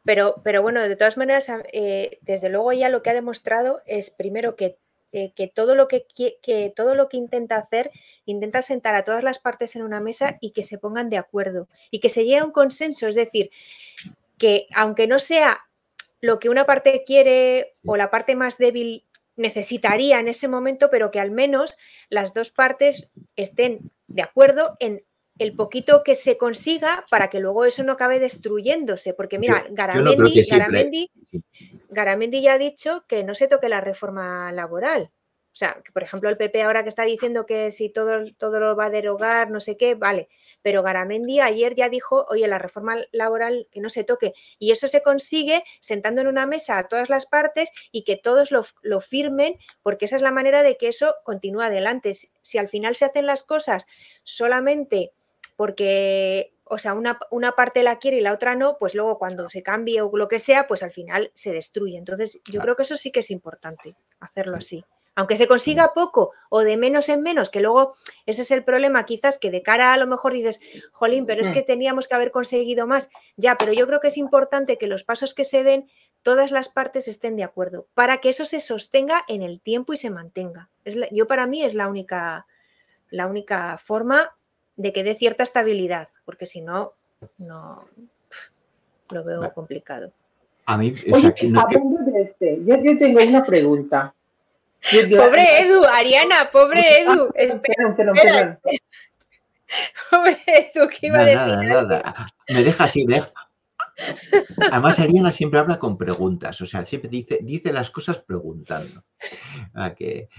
[0.03, 0.35] pero...
[0.43, 0.61] pero...
[0.61, 4.77] bueno, de todas maneras, eh, desde luego ya lo que ha demostrado es primero que
[5.17, 7.89] eh, que, todo lo que, que, todo lo que intenta hacer,
[8.25, 11.67] intenta sentar a todas las partes en una mesa y que se pongan de acuerdo
[11.89, 13.07] y que se llegue a un consenso.
[13.07, 13.49] Es decir,
[14.37, 15.65] que aunque no sea
[16.21, 19.05] lo que una parte quiere o la parte más débil
[19.37, 25.03] necesitaría en ese momento, pero que al menos las dos partes estén de acuerdo en
[25.39, 29.13] el poquito que se consiga para que luego eso no acabe destruyéndose.
[29.13, 31.11] Porque mira, Garamendi,
[31.89, 35.11] Garamendi ya ha dicho que no se toque la reforma laboral.
[35.57, 38.59] O sea, que por ejemplo el PP ahora que está diciendo que si todo, todo
[38.59, 40.29] lo va a derogar, no sé qué, vale.
[40.61, 44.33] Pero Garamendi ayer ya dijo, oye, la reforma laboral que no se toque.
[44.59, 48.51] Y eso se consigue sentando en una mesa a todas las partes y que todos
[48.51, 52.11] lo, lo firmen, porque esa es la manera de que eso continúe adelante.
[52.13, 53.87] Si al final se hacen las cosas
[54.23, 55.13] solamente
[55.57, 59.49] porque o sea, una, una, parte la quiere y la otra no, pues luego cuando
[59.49, 61.97] se cambie o lo que sea, pues al final se destruye.
[61.97, 64.83] Entonces, yo creo que eso sí que es importante, hacerlo así.
[65.15, 67.95] Aunque se consiga poco o de menos en menos, que luego
[68.27, 71.49] ese es el problema, quizás que de cara a lo mejor dices, jolín, pero es
[71.49, 73.09] que teníamos que haber conseguido más.
[73.35, 75.89] Ya, pero yo creo que es importante que los pasos que se den,
[76.21, 79.97] todas las partes estén de acuerdo, para que eso se sostenga en el tiempo y
[79.97, 80.69] se mantenga.
[80.85, 82.45] Es yo para mí es la única,
[83.09, 84.36] la única forma
[84.77, 86.93] de que dé cierta estabilidad, porque si no,
[87.37, 87.85] no
[89.09, 90.11] lo veo complicado.
[90.65, 94.13] A mí, Oye, hablando de este, yo, tengo una pregunta.
[94.91, 97.29] pobre Edu, Ariana, pobre ah, Edu.
[97.35, 98.59] espera, espera,
[100.11, 101.37] Pobre Edu, ¿qué iba a decir?
[101.37, 102.27] Nada, nada.
[102.49, 103.33] Me deja así, me deja.
[104.71, 109.03] Además, Ariana siempre habla con preguntas, o sea, siempre dice, dice las cosas preguntando.
[109.73, 110.29] A que,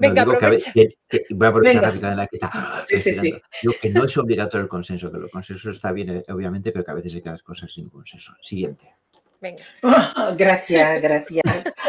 [0.00, 0.72] Venga, aprovecha.
[0.74, 3.40] voy a aprovechar rápidamente la que Sí, sí, sí.
[3.80, 6.90] que no es obligatorio el consenso, que el consenso está bien, eh, obviamente, pero que
[6.90, 8.32] a veces hay que dar cosas sin consenso.
[8.40, 8.94] Siguiente.
[9.40, 9.62] Venga.
[10.38, 11.42] gracias, gracias.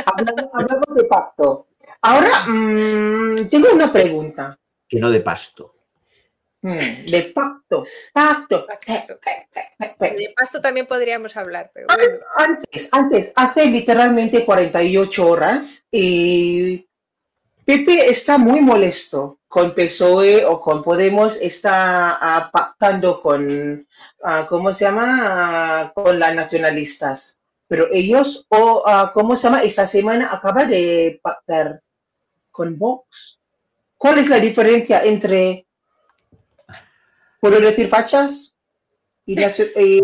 [0.06, 1.68] hablamos, de pacto.
[2.02, 4.58] Ahora, mmm, tengo una pregunta.
[4.88, 5.76] Que no de pasto.
[6.64, 8.68] Mm, de pacto, pacto.
[10.00, 12.20] De pasto también podríamos hablar, pero bueno.
[12.38, 16.88] Antes, antes, hace literalmente 48 horas, y
[17.72, 23.88] Pepe está muy molesto con PSOE o con Podemos, está ah, pactando con,
[24.24, 25.20] ah, ¿cómo se llama?
[25.22, 27.40] Ah, con las nacionalistas.
[27.70, 29.64] Pero ellos, o ¿cómo se llama?
[29.64, 31.82] Esta semana acaba de pactar
[32.52, 33.40] con Vox.
[33.98, 35.66] ¿Cuál es la diferencia entre,
[37.40, 38.54] puedo decir, fachas
[39.26, 39.36] y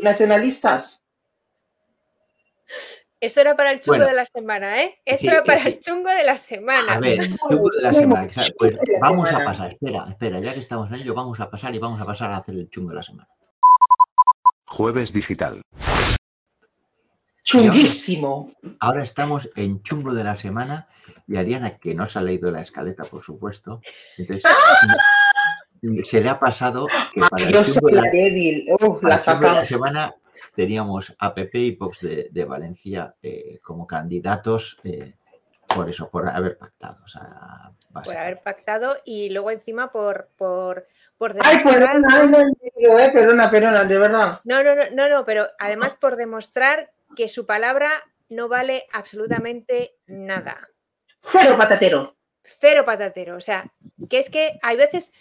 [0.02, 1.04] nacionalistas?
[3.20, 5.00] Eso era para el chungo de la semana, ¿eh?
[5.04, 6.94] Eso era para el chungo de la semana.
[6.94, 8.30] A ver, chungo de la semana.
[8.60, 11.80] Pues vamos a pasar, espera, espera, ya que estamos en ello, vamos a pasar y
[11.80, 13.28] vamos a pasar a hacer el chungo de la semana.
[14.66, 15.62] Jueves digital.
[17.44, 18.52] Chunguísimo.
[18.80, 20.88] Ahora estamos en chungo de la semana
[21.28, 23.82] y Ariana, que no se ha leído la escaleta, por supuesto,
[24.18, 24.44] entonces
[26.04, 28.66] se le ha pasado que para el chungo de la, débil.
[29.02, 30.16] la semana
[30.56, 35.14] teníamos a PP y Vox de, Valencia eh, como candidatos eh,
[35.68, 36.98] por eso, por haber pactado.
[37.92, 40.30] por haber pactado y luego encima por...
[40.38, 44.40] por por Ay, perdona, no, eh, perdona, perdona, de verdad.
[44.44, 47.90] No, no, no, no, no, pero además por demostrar que su palabra
[48.30, 50.70] no vale absolutamente nada.
[51.20, 52.17] Cero patatero.
[52.60, 53.36] Cero patatero.
[53.36, 53.72] O sea,
[54.10, 55.12] que es que hay veces,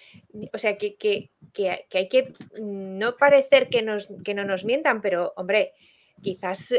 [0.53, 5.01] o sea, que, que, que, hay que no parecer que, nos, que no nos mientan,
[5.01, 5.73] pero hombre,
[6.23, 6.73] quizás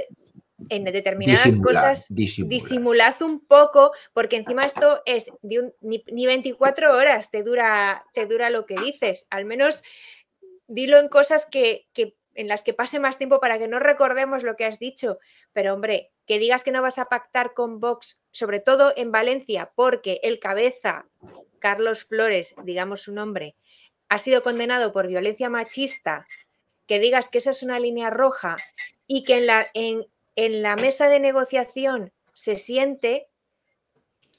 [0.70, 7.44] en determinadas cosas disimulad un poco, porque encima esto es de ni, 24 horas te
[7.44, 9.84] dura, te dura lo que dices, al menos
[10.68, 14.44] dilo en cosas que, que, en las que pase más tiempo para que no recordemos
[14.44, 15.20] lo que has dicho,
[15.54, 19.72] pero hombre, que digas que no vas a pactar con Vox, sobre todo en Valencia,
[19.76, 21.06] porque el cabeza,
[21.60, 23.56] Carlos Flores, digamos su nombre,
[24.10, 26.26] ha sido condenado por violencia machista,
[26.86, 28.56] que digas que esa es una línea roja
[29.08, 33.28] y que en la, en, en la mesa de negociación se siente,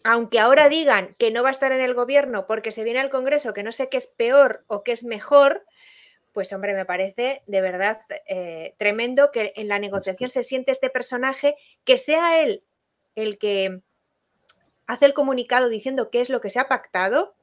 [0.05, 3.11] aunque ahora digan que no va a estar en el gobierno porque se viene al
[3.11, 5.65] Congreso, que no sé qué es peor o qué es mejor,
[6.33, 10.91] pues hombre, me parece de verdad eh, tremendo que en la negociación se siente este
[10.91, 12.65] personaje, que sea él
[13.15, 13.83] el que
[14.87, 17.35] hace el comunicado diciendo qué es lo que se ha pactado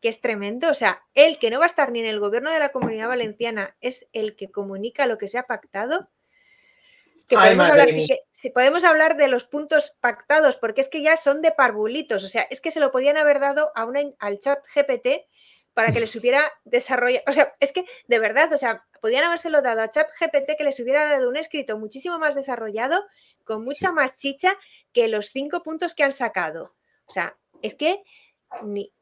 [0.00, 0.70] que es tremendo.
[0.70, 3.08] O sea, el que no va a estar ni en el gobierno de la comunidad
[3.08, 6.08] valenciana es el que comunica lo que se ha pactado.
[7.28, 7.90] Que podemos, hablar,
[8.30, 12.24] si, podemos hablar de los puntos pactados, porque es que ya son de parvulitos.
[12.24, 15.26] O sea, es que se lo podían haber dado a una, al chat GPT
[15.78, 17.22] para que les hubiera desarrollado.
[17.28, 20.80] O sea, es que de verdad, o sea, podían habérselo dado a ChatGPT que les
[20.80, 23.06] hubiera dado un escrito muchísimo más desarrollado,
[23.44, 24.56] con mucha más chicha
[24.92, 26.74] que los cinco puntos que han sacado.
[27.04, 28.02] O sea, es que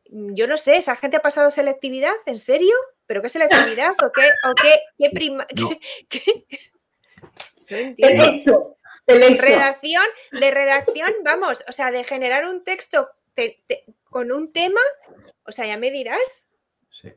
[0.05, 2.13] yo no sé, ¿esa gente ha pasado selectividad?
[2.27, 2.75] ¿En serio?
[3.07, 3.93] ¿Pero qué selectividad?
[4.05, 5.47] ¿O qué, o qué, qué prima?
[7.69, 13.09] eso, Redacción, de redacción, vamos, o sea, de generar un texto
[14.11, 14.83] con un tema,
[15.47, 16.51] o sea, ya me dirás.
[17.01, 17.13] Sí.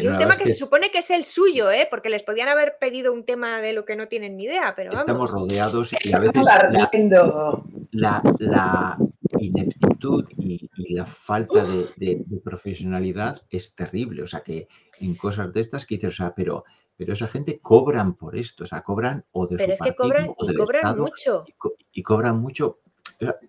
[0.00, 1.86] y un tema que, se supone que es el suyo, ¿eh?
[1.90, 4.92] porque les podían haber pedido un tema de lo que no tienen ni idea, pero
[4.92, 6.44] Estamos rodeados y a veces
[7.92, 8.98] la, la,
[9.38, 14.22] ineptitud y, la falta de, profesionalidad es terrible.
[14.22, 14.68] O sea, que
[15.00, 16.64] en cosas de estas que dices, o sea, pero,
[16.96, 20.34] pero esa gente cobran por esto, o sea, cobran o de Pero es que cobran,
[20.38, 21.44] y cobran mucho.
[21.92, 22.78] Y, cobran mucho.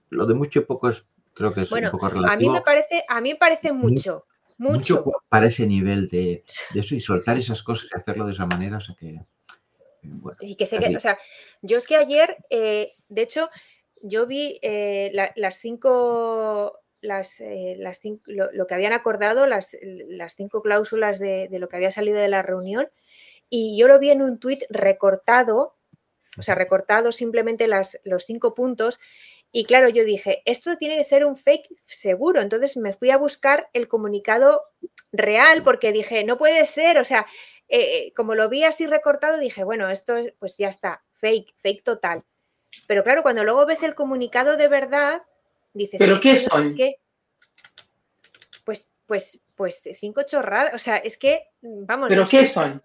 [0.09, 2.33] Lo de mucho y poco es, creo que es un poco relativo.
[2.33, 4.25] A mí me parece, a mí me parece mucho.
[4.57, 5.03] Mucho.
[5.27, 8.81] para ese nivel de, eso y soltar esas cosas y hacerlo de esa manera, o
[8.81, 9.19] sea que.
[10.39, 11.17] y que sé que, o sea,
[11.61, 13.49] yo es que ayer, eh, de hecho,
[14.01, 20.61] yo vi eh, las cinco, las, eh, las lo, que habían acordado, las, las cinco
[20.61, 22.87] cláusulas de, lo que había salido de la reunión,
[23.49, 25.75] y yo lo vi en un tuit recortado,
[26.37, 28.99] o sea, recortado simplemente las, los cinco puntos,
[29.57, 33.15] y claro, yo dije, esto tiene que ser un fake seguro, entonces me fui a
[33.15, 34.63] buscar el comunicado
[35.13, 37.25] real, porque dije, no puede ser, o sea,
[37.69, 42.25] eh, como lo vi así recortado, dije, bueno, esto pues ya está, fake, fake total.
[42.85, 45.21] Pero claro, cuando luego ves el comunicado de verdad,
[45.73, 45.99] dices...
[45.99, 46.75] ¿Pero qué son?
[48.65, 50.73] Pues, pues, pues cinco chorradas.
[50.73, 52.09] O sea, es que, vamos...
[52.09, 52.83] ¿Pero qué son?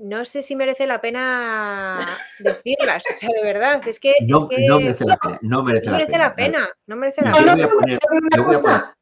[0.00, 1.98] No sé si merece la pena
[2.38, 4.14] decirlas, o sea, de verdad, es que...
[4.26, 6.70] No, merece la pena, no merece, la, pena.
[6.86, 8.96] No merece la pena.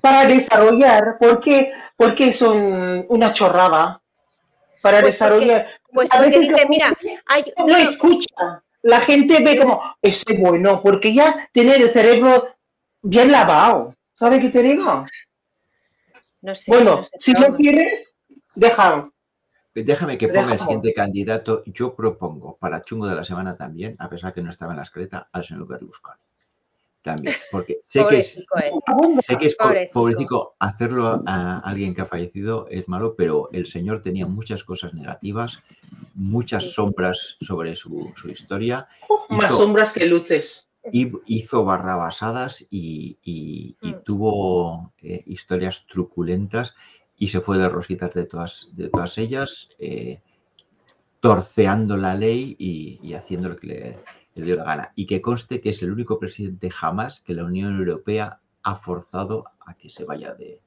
[0.00, 4.00] para desarrollar, ¿por qué, son una chorrada?
[4.80, 5.66] Para pues desarrollar...
[5.92, 6.92] pues porque dice, mira,
[7.26, 12.48] hay, no, escucha la gente ve como, ese bueno, porque ya tiene el cerebro
[13.02, 13.94] bien lavado.
[14.14, 15.04] ¿Sabe qué te digo?
[16.40, 16.70] No sé.
[16.70, 18.14] Bueno, si no quieres,
[18.54, 19.12] déjalo.
[19.74, 21.62] Déjame que ponga el siguiente candidato.
[21.66, 24.82] Yo propongo para chungo de la semana también, a pesar que no estaba en la
[24.82, 26.20] escleta, al señor Berlusconi
[27.02, 28.44] también, porque sé que es,
[29.26, 34.02] sé que es pobrecito hacerlo a alguien que ha fallecido es malo, pero el señor
[34.02, 35.58] tenía muchas cosas negativas,
[36.14, 38.88] muchas sombras sobre su, historia.
[39.30, 40.68] Más sombras que luces.
[40.90, 44.04] Y hizo barrabasadas y, y, mm.
[44.04, 46.74] tuvo eh, historias truculentas
[47.18, 50.20] y se fue de rositas de todas, de todas ellas, eh,
[51.20, 54.92] torceando la ley y, y haciendo lo que le, dio la gana.
[54.94, 59.44] Y que conste que es el único presidente jamás que la Unión Europea ha forzado
[59.66, 60.60] a que se vaya de,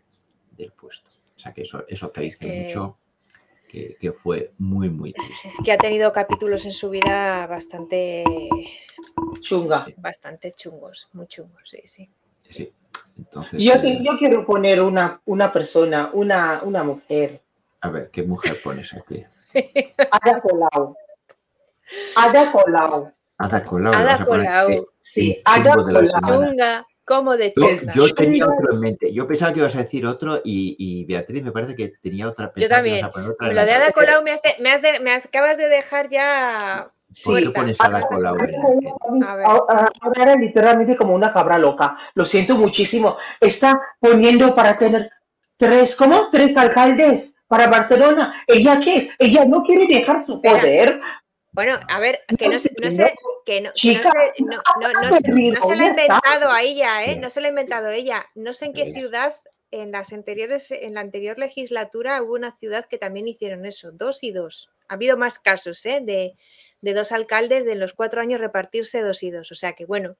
[0.58, 1.10] del puesto.
[1.38, 2.98] O sea que eso, eso te dice mucho
[3.70, 5.48] que, fue muy, muy triste.
[5.48, 8.26] Es que ha tenido capítulos en su vida bastante
[9.40, 9.88] chunga.
[9.98, 12.10] Bastante chungos, muy chungos, sí, sí.
[12.50, 12.74] sí.
[13.54, 17.42] Yo, eh, yo, quiero poner una, una persona, una, una mujer.
[17.82, 19.24] A ver, ¿qué mujer pones aquí?
[20.12, 20.96] Ada Colau.
[22.16, 23.12] Ada Colau.
[23.38, 23.94] Ada Colau.
[23.94, 24.88] Ada Colau.
[25.00, 26.08] Sí, Ada Colau.
[26.28, 27.94] Chunga, como de chunga.
[27.94, 29.14] Yo, tenía otro en mente.
[29.14, 32.52] Yo pensaba que ibas a decir otro y, y Beatriz me parece que tenía otra.
[32.56, 33.06] Yo también.
[33.06, 37.50] Otra lo de Ada Colau me, me, has de, me acabas de dejar ya Sí,
[37.50, 38.38] pones Ada Colau?
[39.26, 41.98] Ahora era literalmente como una cabra loca.
[42.14, 43.18] Lo siento muchísimo.
[43.40, 45.12] Está poniendo para tener
[45.58, 46.30] tres, ¿cómo?
[46.32, 48.34] Tres alcaldes para Barcelona.
[48.48, 49.10] ¿Ella qué es?
[49.20, 51.02] Ella no quiere dejar su poder.
[51.52, 53.14] Bueno, a ver, que no, se, no sé,
[53.46, 53.94] que no, se,
[54.40, 57.18] no, no, se, lo ha inventado a ella, ¿eh?
[57.18, 58.26] No se lo ha inventado ella.
[58.36, 59.36] No sé en qué ciudad,
[59.70, 64.24] en las anteriores, en la anterior legislatura hubo una ciudad que también hicieron eso, dos
[64.24, 64.72] y dos.
[64.88, 66.00] Ha habido más casos, ¿eh?
[66.02, 66.38] De,
[66.82, 69.52] de dos alcaldes de los cuatro años repartirse dos y dos.
[69.52, 70.18] O sea que bueno,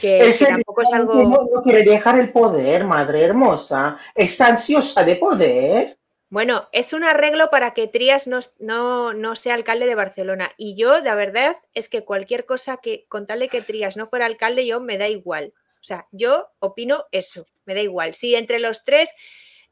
[0.00, 1.14] que, tampoco es algo.
[1.14, 3.98] No, quiere dejar el poder, madre hermosa.
[4.14, 5.96] Está ansiosa de poder.
[6.28, 10.52] Bueno, es un arreglo para que Trías no, no, sea alcalde de Barcelona.
[10.56, 14.08] Y yo, la verdad, es que cualquier cosa que, con tal de que Trías no
[14.08, 15.52] fuera alcalde, yo me da igual.
[15.80, 18.14] O sea, yo opino eso, me da igual.
[18.14, 19.10] Si entre los tres,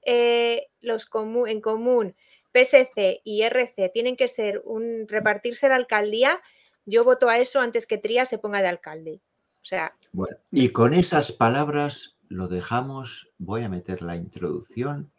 [0.04, 1.08] eh, los
[1.46, 2.16] en común,
[2.52, 6.40] PSC y RC tienen que ser un repartirse la alcaldía,
[6.86, 9.20] yo voto a eso antes que Trías se ponga de alcalde.
[9.62, 9.94] O sea.
[10.12, 13.30] Bueno, y con esas palabras lo dejamos.
[13.38, 15.10] Voy a meter la introducción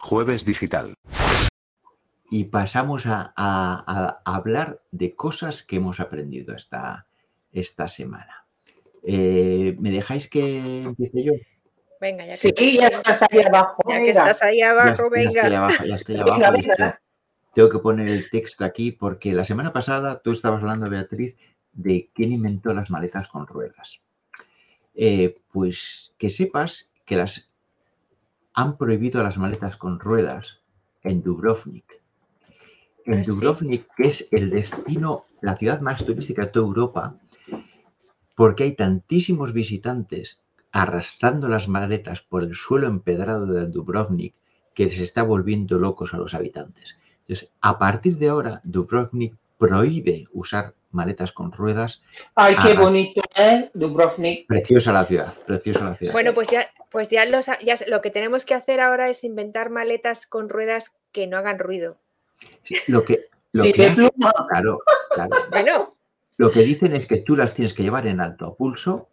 [0.00, 0.94] Jueves Digital.
[2.30, 7.06] Y pasamos a, hablar de cosas que hemos aprendido esta,
[7.52, 8.46] esta semana.
[9.02, 11.32] Eh, ¿Me dejáis que empiece yo?
[12.00, 13.82] Venga, ya que Sí, estás ya ahí, estás ahí abajo.
[13.88, 14.30] Ya que venga.
[14.30, 15.58] estás ahí Ya, abajo, ya estoy venga.
[15.58, 16.52] abajo, ya estoy Venga, abajo.
[16.52, 16.74] venga.
[16.76, 16.94] Tengo-
[17.52, 21.36] Tengo que poner el texto aquí porque la semana pasada tú estabas hablando, Beatriz,
[21.72, 24.00] de quién inventó las maletas con ruedas.
[24.94, 27.50] Eh, pues que sepas que las
[28.54, 30.60] han prohibido las maletas con ruedas
[31.02, 32.00] en Dubrovnik.
[33.04, 33.30] En ¿Ah, sí?
[33.30, 37.16] Dubrovnik, que es el destino, la ciudad más turística de toda Europa,
[38.36, 40.40] porque hay tantísimos visitantes
[40.72, 44.34] arrastrando las maletas por el suelo empedrado de Dubrovnik
[44.74, 46.96] que les está volviendo locos a los habitantes.
[47.22, 52.02] Entonces, a partir de ahora, Dubrovnik prohíbe usar maletas con ruedas.
[52.34, 52.80] Ay, qué Ah.
[52.80, 53.70] bonito, ¿eh?
[53.74, 54.46] Dubrovnik.
[54.48, 56.12] Preciosa la ciudad, preciosa la ciudad.
[56.12, 59.70] Bueno, pues ya, pues ya, los, ya lo que tenemos que hacer ahora es inventar
[59.70, 61.98] maletas con ruedas que no hagan ruido.
[62.64, 64.32] Sí, lo que, lo Sí, que de hace- pluma.
[64.48, 64.80] claro,
[65.14, 65.30] claro.
[65.50, 65.94] Bueno,
[66.36, 69.08] Lo que dicen es que tú las tienes que llevar en alto a pulso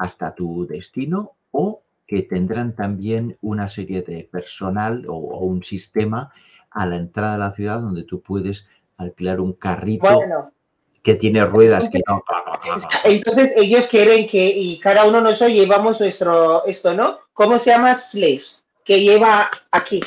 [0.00, 6.32] hasta tu destino o que tendrán también una serie de personal o, o un sistema
[6.70, 10.52] a la entrada de la ciudad donde tú puedes alquilar un carrito Bueno,
[11.02, 12.22] que tiene ruedas que no.
[13.04, 17.18] entonces ellos quieren que, y cada uno de nosotros llevamos nuestro, esto, ¿no?
[17.34, 17.94] ¿Cómo se llama?
[17.94, 20.00] Slaves, que lleva aquí,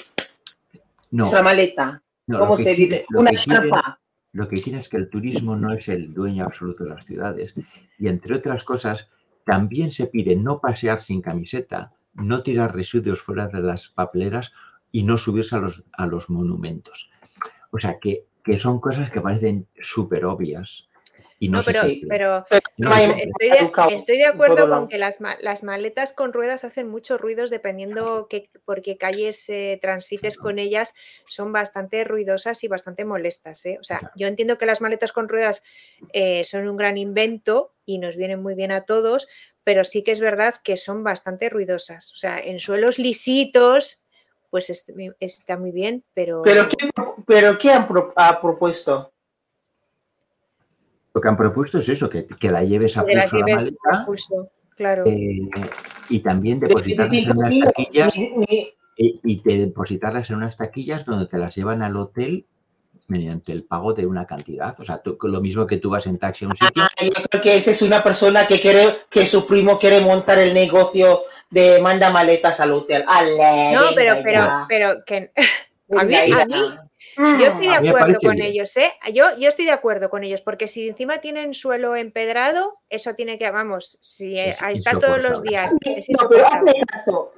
[1.12, 2.02] No, nuestra maleta.
[2.28, 3.06] no, ¿Cómo se quiere- dice?
[3.16, 4.00] Una carpa.
[4.34, 7.54] Lo que quieren es que el turismo no es el dueño absoluto de las ciudades.
[8.00, 9.08] Y entre otras cosas,
[9.46, 14.52] también se pide no pasear sin camiseta, no tirar residuos fuera de las papeleras
[14.92, 17.10] y no subirse a los, a los monumentos.
[17.72, 20.88] O sea, que, que son cosas que parecen súper obvias.
[21.40, 22.08] Y no, pero, cumplen.
[22.08, 22.46] pero
[22.78, 26.14] No No hay- se estoy de, estoy de en acuerdo con que las, las maletas
[26.14, 30.94] con ruedas hacen muchos ruidos dependiendo que, por qué calles eh, transites con ellas,
[31.28, 33.66] son bastante ruidosas y bastante molestas.
[33.66, 33.78] ¿eh?
[33.82, 34.14] O sea, Claro.
[34.16, 35.64] yo entiendo que las maletas con ruedas
[36.14, 39.28] eh, son un gran invento y nos vienen muy bien a todos,
[39.64, 42.12] pero sí que es verdad que son bastante ruidosas.
[42.14, 44.04] O sea, en suelos lisitos,
[44.50, 46.42] pues est- está muy bien, pero...
[46.44, 46.90] ¿Pero qué,
[47.26, 49.12] pero qué han pro- ha propuesto?
[51.14, 54.52] Lo que han propuesto es eso, que, que la lleves a pulso la maleta pulso,
[54.76, 55.04] claro.
[55.06, 55.38] eh,
[56.10, 61.38] y también depositarlas en unas taquillas y, y te depositarlas en unas taquillas donde te
[61.38, 62.48] las llevan al hotel
[63.14, 64.78] mediante el pago de una cantidad.
[64.80, 66.84] O sea, tú- lo mismo que tú vas en taxi a un sitio.
[66.84, 70.40] Ah, yo creo que esa es una persona que quiere que su primo quiere montar
[70.40, 73.04] el negocio de manda maletas al hotel.
[73.08, 75.32] Ale, No, pero, pero, pero que
[75.96, 76.42] a mí- ya.
[76.42, 76.78] a mí-
[77.40, 78.48] yo estoy de acuerdo con bien.
[78.48, 78.92] ellos, ¿eh?
[79.14, 83.38] Yo, yo estoy de acuerdo con ellos, porque si encima tienen suelo empedrado, eso tiene
[83.38, 87.32] que, vamos, si Es ahí está todos los días, es No, pero hazme caso.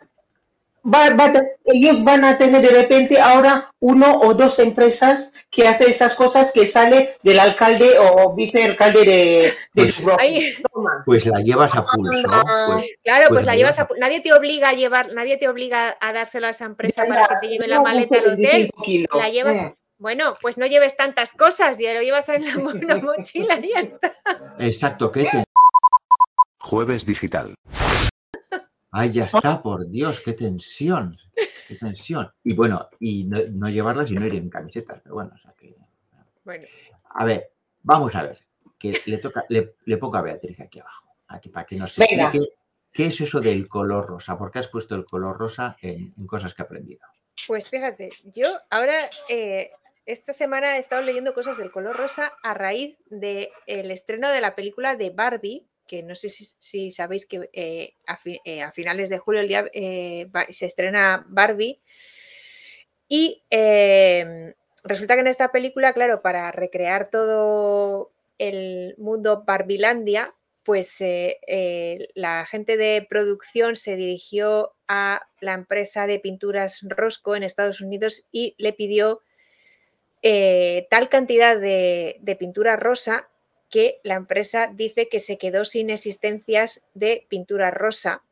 [0.87, 1.33] Va- va
[1.65, 6.51] ellos van a tener de repente ahora uno o dos empresas que hacen esas cosas
[6.51, 10.57] que sale del alcalde o vicealcalde de, de Pues-.
[11.05, 12.21] Pues la llevas a pulso.
[12.27, 15.47] Pues, claro, pues, Pues la la llevas a, nadie te obliga a llevar, nadie te
[15.49, 18.69] obliga a dárselo a esa empresa para que te lleve la maleta al hotel.
[18.71, 19.09] 25 kilos.
[19.15, 19.73] La llevas, Mm.
[19.97, 23.79] bueno, pues no lleves tantas cosas, ya lo llevas en la, una mochila y ya
[23.79, 24.15] está.
[24.59, 25.43] exacto, que te...
[26.59, 27.55] Jueves digital.
[28.97, 31.17] Ay, ya está, por Dios, qué tensión.
[31.67, 32.31] Qué tensión.
[32.45, 35.53] Y bueno, y no, no llevarlas y no ir en camisetas, pero bueno, o sea
[35.57, 35.75] que...
[36.45, 36.65] Bueno,
[37.09, 37.51] A ver,
[37.83, 38.39] vamos a ver,
[38.79, 42.23] que le toca, le, le pongo a Beatriz aquí abajo, aquí para que nos Venga.
[42.23, 42.53] explique
[42.93, 46.25] qué es eso del color rosa, por qué has puesto el color rosa en, en
[46.27, 47.01] cosas que he aprendido.
[47.47, 48.95] Pues fíjate, yo ahora
[49.27, 49.71] eh,
[50.05, 53.49] esta semana he estado leyendo cosas del color rosa a raíz del
[53.91, 57.93] estreno de la película de Barbie, que no sé si, sabéis que eh,
[58.45, 61.81] eh, a finales de julio el día, eh, se estrena Barbie.
[63.07, 70.97] Y eh, resulta que en esta película, claro, para recrear todo el mundo Barbilandia, pues
[72.15, 78.25] la gente de producción se dirigió a la empresa de pinturas Rosco en Estados Unidos
[78.31, 79.21] y le pidió
[80.23, 83.29] tal cantidad de pintura rosa
[83.75, 88.23] que la empresa dice que se quedó sin existencias de pintura rosa.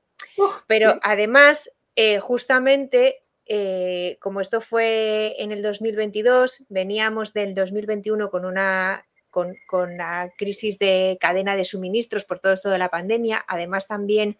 [0.67, 0.99] Pero sí.
[1.03, 9.05] además, eh, justamente, eh, como esto fue en el 2022, veníamos del 2021 con una
[9.31, 13.43] con, con la crisis de cadena de suministros por todo esto de la pandemia.
[13.45, 14.37] Además, también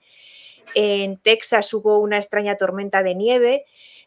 [0.74, 3.66] en Texas hubo una extraña tormenta de nieve,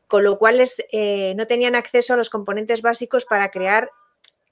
[0.09, 3.91] con lo cual eh, no tenían acceso a los componentes básicos para crear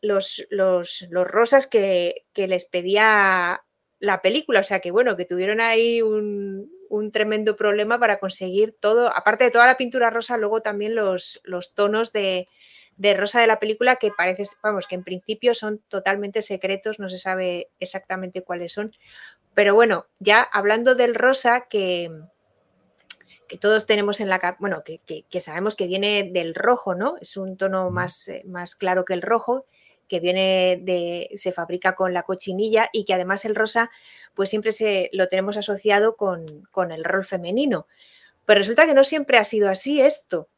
[0.04, 3.62] los, los, los rosas que, que les pedía
[3.98, 4.60] la película.
[4.60, 9.44] O sea que bueno, que tuvieron ahí un, un tremendo problema para conseguir todo, aparte
[9.44, 12.48] de toda la pintura rosa, luego también los, los tonos de,
[12.96, 17.08] de rosa de la película que parece, vamos, que en principio son totalmente secretos, no
[17.08, 18.92] se sabe exactamente cuáles son.
[19.54, 22.10] Pero bueno, ya hablando del rosa, que,
[23.60, 25.00] todos tenemos en la bueno, que,
[25.30, 27.16] que, sabemos que viene del rojo, ¿no?
[27.20, 29.66] Es un tono más, eh, más claro que el rojo,
[30.08, 33.90] que viene de, se fabrica con la cochinilla y que además el rosa,
[34.34, 37.86] pues siempre se lo tenemos asociado con, con el rol femenino.
[38.46, 40.48] Pero resulta que no siempre ha sido así esto.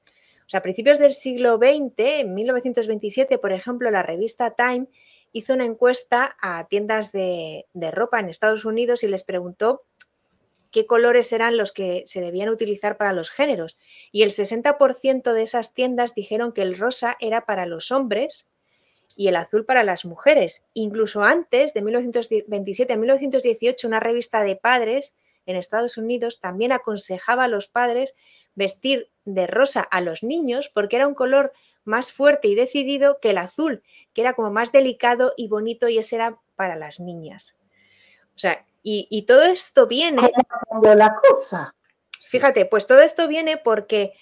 [0.46, 4.86] O sea, a principios del siglo XX, en 1927, por ejemplo, la revista Time
[5.32, 9.82] hizo una encuesta a tiendas de, de ropa en Estados Unidos y les preguntó
[10.70, 13.78] qué colores eran los que se debían utilizar para los géneros.
[14.12, 18.46] Y el 60% de esas tiendas dijeron que el rosa era para los hombres
[19.16, 20.62] y el azul para las mujeres.
[20.74, 27.44] Incluso antes, de 1927 a 1918, una revista de padres en Estados Unidos también aconsejaba
[27.44, 28.14] a los padres
[28.54, 31.52] vestir de rosa a los niños porque era un color
[31.84, 35.98] más fuerte y decidido que el azul, que era como más delicado y bonito y
[35.98, 37.56] ese era para las niñas.
[38.34, 40.22] O sea, y, todo esto viene.
[40.82, 41.74] la cosa?
[42.28, 44.12] Fíjate, pues todo esto viene porque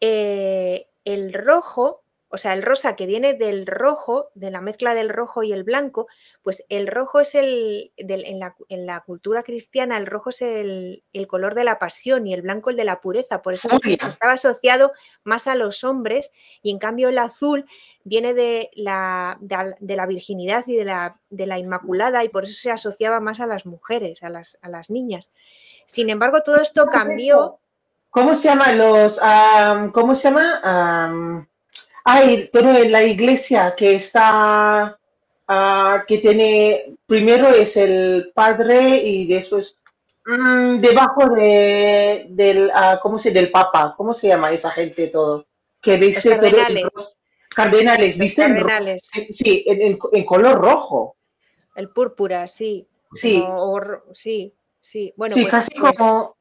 [0.00, 2.01] eh, el rojo,
[2.34, 5.64] o sea, el rosa que viene del rojo, de la mezcla del rojo y el
[5.64, 6.06] blanco,
[6.42, 11.64] pues el rojo es el, en, la, cultura cristiana, el rojo es el, color de
[11.64, 14.92] la pasión y el blanco el de la pureza, por eso estaba asociado
[15.24, 16.30] más a los hombres
[16.62, 17.66] y en cambio el azul
[18.02, 22.54] viene de la, de, la virginidad y de la, de la, Inmaculada y por eso
[22.54, 25.32] se asociaba más a las mujeres, a las, a las niñas.
[25.84, 27.58] Sin embargo, todo esto cambió.
[28.08, 29.20] ¿Cómo se llama los,
[29.92, 31.46] cómo se llama?
[32.04, 34.98] Hay todo en la iglesia que está,
[35.48, 39.76] ah, que tiene, primero es el padre y después
[40.26, 45.46] mm, debajo de, del, uh, ¿cómo se, del papa, ¿cómo se llama esa gente todo?
[45.80, 46.50] Que dice todo
[47.54, 48.42] cardenales, ¿viste?
[48.42, 49.08] Cardenales.
[49.28, 51.16] sí, en, en, color rojo.
[51.74, 52.86] El púrpura, sí.
[53.12, 53.44] Sí.
[54.14, 55.12] sí, sí.
[55.16, 56.36] Bueno, sí, pues, casi pues como,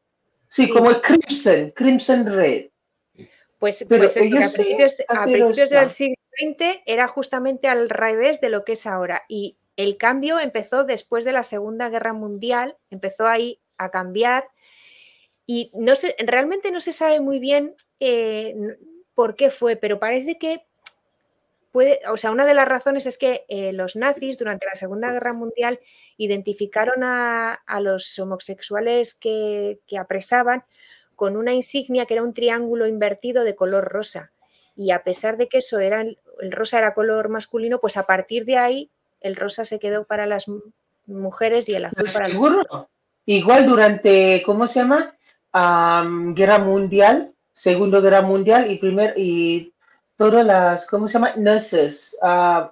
[0.47, 2.67] sí, como el crimson, crimson red.
[3.61, 8.41] Pues, pues es que a principios, a principios del siglo XX era justamente al revés
[8.41, 9.21] de lo que es ahora.
[9.29, 14.49] Y el cambio empezó después de la Segunda Guerra Mundial, empezó ahí a cambiar.
[15.45, 18.55] Y no sé, realmente no se sabe muy bien eh,
[19.13, 20.65] por qué fue, pero parece que
[22.09, 25.33] o sea, una de las razones es que eh, los nazis durante la Segunda Guerra
[25.33, 25.79] Mundial
[26.17, 30.65] identificaron a, los homosexuales que, apresaban
[31.21, 34.31] con una insignia que era un triángulo invertido de color rosa.
[34.75, 36.17] Y a pesar de que eso era el,
[36.49, 40.45] rosa era color masculino, pues a partir de ahí el rosa se quedó para las
[41.05, 42.87] mujeres y el azul para los
[43.27, 45.15] Igual durante, ¿cómo se llama?
[46.33, 49.75] Guerra Mundial, Segunda Guerra Mundial y primer y
[50.15, 51.35] todas las, ¿cómo se llama?
[51.37, 52.65] Nurses, uh,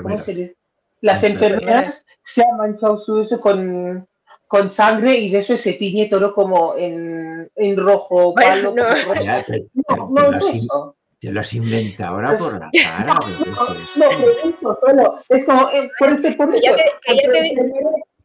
[0.00, 0.56] ¿cómo se dice?
[1.02, 4.08] Las enfermeras se han manchado su uso con,
[4.46, 8.74] con sangre y eso se tiñe todo como en, en rojo, palo.
[8.74, 8.84] no.
[8.84, 10.96] no, no, no, es eso.
[11.18, 13.18] Te lo has inventado ahora por la cara.
[13.96, 14.06] No,
[14.62, 15.20] no, solo.
[15.28, 16.72] Es como, eh, por ese, por eso.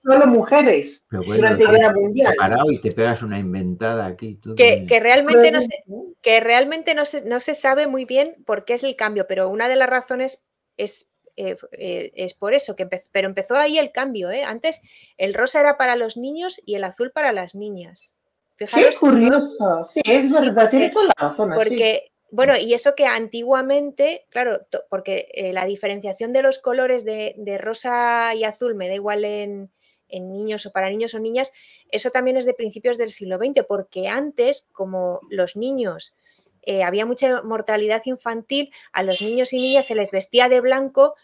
[0.03, 2.33] Solo mujeres durante la guerra mundial.
[2.35, 4.39] Parado y te pegas una inventada aquí.
[4.57, 5.83] que, que, realmente, no se,
[6.21, 9.47] que realmente no se, no se sabe muy bien por qué es el cambio, pero
[9.49, 10.43] una de las razones
[10.75, 14.29] es eh, eh, es por eso, que pero empezó ahí el cambio.
[14.31, 14.43] ¿eh?
[14.43, 14.81] Antes
[15.17, 18.13] el rosa era para los niños y el azul para las niñas.
[18.57, 18.67] Qué
[18.99, 19.87] curioso.
[19.89, 21.51] Sí, es verdad, tiene toda la razón.
[21.55, 27.57] Porque, bueno, y eso que antiguamente, claro, porque la diferenciación de los colores de, de
[27.57, 29.71] rosa y azul me da igual en,
[30.11, 31.51] en niños o para niños o niñas,
[31.89, 36.15] eso también es de principios del siglo XX, porque antes, como los niños,
[36.63, 41.15] eh, había mucha mortalidad infantil, a los niños y niñas se les vestía de blanco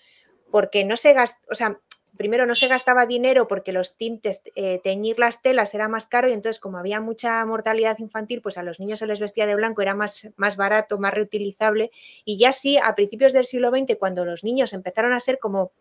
[0.51, 1.79] porque no se gastaba, o sea,
[2.17, 6.27] primero no se gastaba dinero porque los tintes, eh, teñir las telas era más caro
[6.27, 9.55] y entonces como había mucha mortalidad infantil, pues a los niños se les vestía de
[9.55, 11.91] blanco, era más, más barato, más reutilizable
[12.25, 15.71] y ya sí, a principios del siglo XX, cuando los niños empezaron a ser como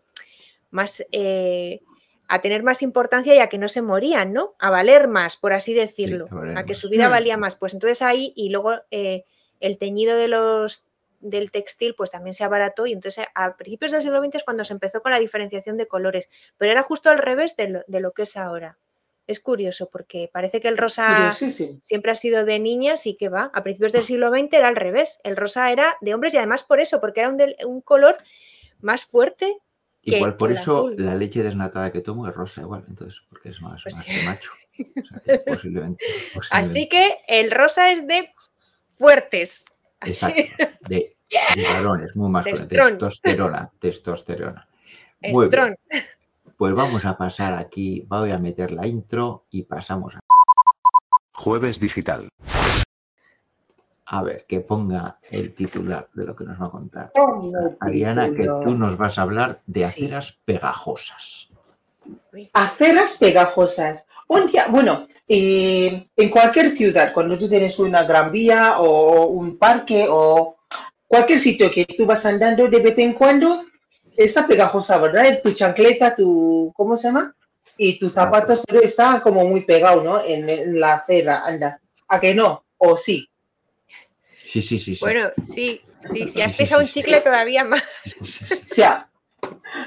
[0.70, 1.04] más...
[1.10, 1.80] Eh,
[2.28, 4.56] a tener más importancia y a que no se morían, ¿no?
[4.58, 6.26] A valer más, por así decirlo,
[6.56, 7.54] a, que su vida valía más.
[7.54, 9.24] Pues entonces ahí, y luego eh,
[9.60, 10.86] el teñido de los
[11.20, 14.64] del textil pues también se abarató y entonces a principios del siglo XX es cuando
[14.64, 18.22] se empezó con la diferenciación de colores, pero era justo al revés de lo, que
[18.22, 18.78] es ahora.
[19.26, 21.32] Es curioso porque parece que el rosa
[21.82, 24.76] siempre ha sido de niñas y que va, a principios del siglo XX era al
[24.76, 28.18] revés, el rosa era de hombres y además por eso, porque era un, un color
[28.80, 29.58] más fuerte
[30.06, 33.82] Igual por eso la leche desnatada que tomo es rosa, igual, entonces, porque es más,
[33.82, 34.52] pues macho.
[35.46, 36.04] posiblemente,
[36.50, 38.32] Así que el rosa es de
[38.96, 39.66] fuertes.
[40.00, 40.42] Exacto,
[40.88, 41.14] de,
[41.72, 44.68] varones, muy más testosterona, testosterona.
[45.22, 45.76] Muy bien.
[46.56, 50.20] Pues vamos a pasar aquí, voy a meter la intro y pasamos a...
[51.32, 52.28] Jueves Digital.
[54.06, 57.12] A ver, que ponga el titular de lo que nos va a contar.
[57.80, 60.04] Ariana, que tú nos vas a hablar de Sí.
[60.04, 61.50] aceras pegajosas.
[62.52, 64.06] Aceras pegajosas.
[64.28, 69.56] Un día, bueno, eh, en cualquier ciudad, cuando tú tienes una gran vía o un
[69.56, 70.56] parque o
[71.06, 73.64] cualquier sitio que tú vas andando de vez en cuando,
[74.16, 75.40] está pegajosa, ¿verdad?
[75.42, 77.34] Tu chancleta, tu, ¿cómo se llama?
[77.78, 80.24] Y tus zapatos, está como muy pegado, ¿no?
[80.24, 81.80] En, en la acera, anda.
[82.08, 82.64] ¿A que no?
[82.78, 83.28] ¿O sí?
[84.44, 84.94] Sí, sí, sí.
[84.94, 85.00] sí.
[85.00, 85.80] Bueno, sí,
[86.12, 87.82] sí, si Sí, has sí, pisado sí, un chicle todavía más.
[88.20, 88.24] O
[88.64, 89.06] sea,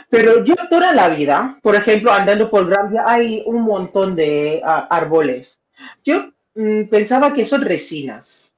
[0.09, 4.61] pero yo toda la vida, por ejemplo, andando por Gran Vía, hay un montón de
[4.63, 5.61] ah, árboles.
[6.03, 8.49] Yo mm, pensaba que son resinas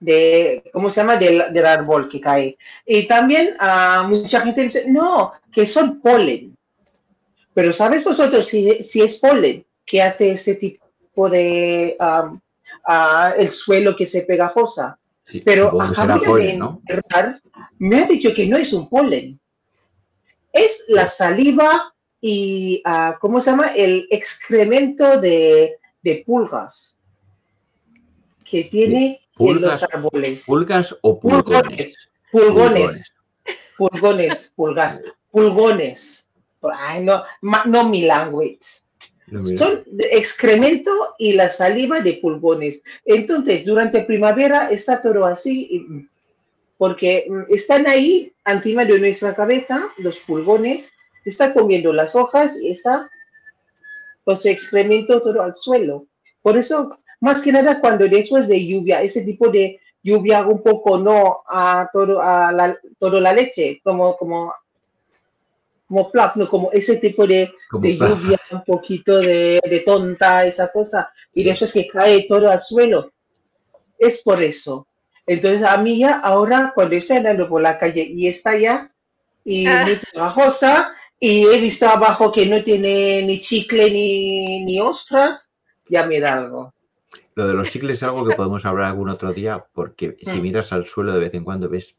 [0.00, 1.16] de, ¿cómo se llama?
[1.16, 2.56] Del, del árbol que cae.
[2.84, 6.56] Y también ah, mucha gente dice, no, que son polen.
[7.54, 12.30] Pero ¿sabes vosotros si, si es polen que hace este tipo de, ah,
[12.86, 14.98] ah, el suelo que se pegajosa?
[15.24, 16.82] Sí, Pero acabo de polen, ¿no?
[16.86, 17.40] enterrar,
[17.78, 19.40] me ha dicho que no es un polen.
[20.56, 23.68] Es la saliva y, ah, ¿cómo se llama?
[23.68, 26.98] El excremento de, de pulgas
[28.44, 30.44] que tiene en los árboles.
[30.46, 32.08] ¿Pulgas o pulgones?
[32.32, 33.14] Pulgones,
[33.76, 36.26] pulgones, pulgones, pulgas, pulgones.
[36.62, 38.82] Ay, no, no mi language.
[39.56, 42.82] Son excremento y la saliva de pulgones.
[43.04, 46.08] Entonces, durante primavera está todo así,
[46.78, 50.92] porque mm, están ahí encima de nuestra cabeza, los pulgones,
[51.24, 53.08] está comiendo las hojas y está
[54.24, 56.04] con su excremento todo al suelo.
[56.42, 60.98] Por eso, más que nada, cuando después de lluvia, ese tipo de lluvia un poco
[60.98, 64.52] no a todo a la, todo la leche, como como
[65.88, 71.12] como plaf, no como ese tipo de lluvia, un poquito de, de tonta, esa cosa,
[71.32, 73.10] y después que cae todo al suelo.
[73.98, 74.86] Es por eso.
[75.26, 78.88] Entonces, a mí ya, ahora, cuando estoy andando por la calle y está ya,
[79.44, 79.82] y Ah.
[79.84, 85.50] muy pegajosa, y he visto abajo que no tiene ni chicle ni, ni ostras,
[85.88, 86.72] ya me da algo.
[87.34, 90.42] Lo de los chicles es algo que podemos hablar algún otro día, porque si Mm.
[90.42, 91.94] miras al suelo de vez en cuando ves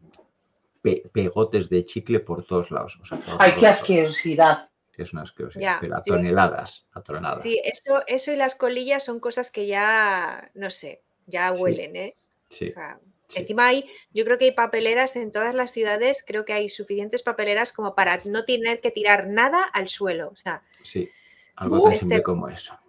[0.81, 2.97] pe- pegotes de chicle por todos lados.
[3.01, 4.69] o sea, por Ay, qué asquerosidad.
[4.95, 6.09] Es una asquerosidad, Ya, pero a sí.
[6.09, 7.41] toneladas, a toneladas.
[7.43, 11.61] Sí, eso, eso y las colillas son cosas que ya, no sé, ya Sí.
[11.61, 12.15] huelen, ¿eh?
[12.49, 13.39] Sí, O sea, sí.
[13.39, 17.23] Encima hay, yo creo que hay papeleras en todas las ciudades, creo que hay suficientes
[17.23, 20.29] papeleras como para no tener que tirar nada al suelo.
[20.29, 21.09] O sea, sí.
[21.55, 22.73] Algo Uh, tan este- simple como eso.
[22.73, 22.79] O sea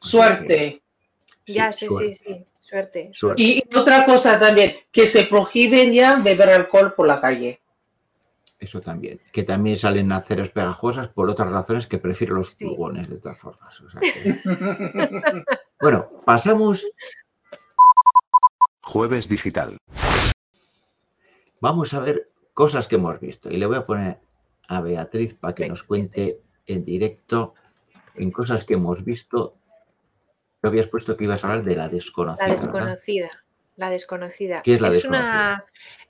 [0.00, 0.82] que- Suerte.
[1.46, 3.10] ya, sí, suerte, sí, sí, suerte.
[3.14, 3.42] suerte.
[3.42, 7.60] Y, y otra cosa también, que se prohíben ya beber alcohol por la calle.
[8.60, 9.20] Eso también.
[9.32, 12.64] Que también salen aceras pegajosas por otras razones que prefiero los Sí.
[12.66, 13.80] pulgones de todas formas.
[13.80, 14.40] O sea que-
[15.80, 16.84] Bueno, pasamos,
[18.92, 19.76] Jueves digital.
[21.60, 23.50] vamos a ver cosas que hemos visto.
[23.50, 24.18] Y le voy a poner
[24.66, 27.52] a Beatriz para que nos cuente en directo
[28.14, 29.58] en cosas que hemos visto.
[30.62, 32.46] Te habías puesto que ibas a hablar de la desconocida.
[32.48, 32.64] La ¿verdad?
[32.72, 33.30] desconocida.
[33.76, 34.62] La desconocida.
[34.62, 35.66] ¿Qué es La Una, desconocida?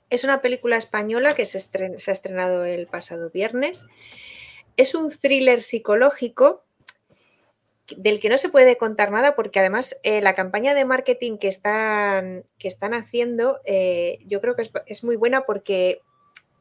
[0.09, 3.85] es una película española que se, estren- se ha estrenado el pasado viernes.
[4.77, 6.63] Es un thriller psicológico
[7.97, 11.47] del que no se puede contar nada porque además eh, la campaña de marketing que
[11.47, 16.01] están, que están haciendo eh, yo creo que es, muy buena porque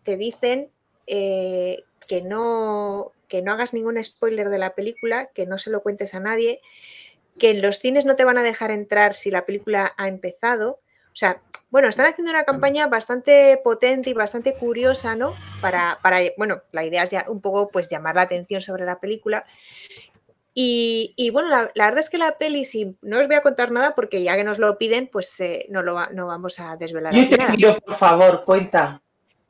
[0.04, 0.70] te dicen
[1.06, 5.82] eh, que, no, que no hagas ningún spoiler de la película, que no se lo
[5.82, 6.60] cuentes a nadie,
[7.38, 10.80] que en los cines no te van a dejar entrar si la película ha empezado.
[11.12, 15.34] O sea, bueno, están haciendo una campaña bastante potente y bastante curiosa, ¿no?
[15.60, 19.00] Para, para bueno, la idea es ya un poco pues llamar la atención sobre la
[19.00, 19.44] película.
[20.61, 23.42] Y, y bueno, la, la verdad es que la peli, si no os voy a
[23.42, 26.74] contar nada, porque ya que nos lo piden, pues eh, no, lo, no vamos a
[26.76, 27.54] desvelar Yo te nada.
[27.54, 29.00] pido, por favor, cuenta.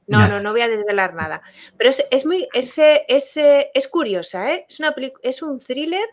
[0.06, 1.40] No, no, no voy a desvelar nada.
[1.78, 4.66] Pero es, es muy, es, es, es curiosa, ¿eh?
[4.68, 6.04] Es, una peli- es un thriller.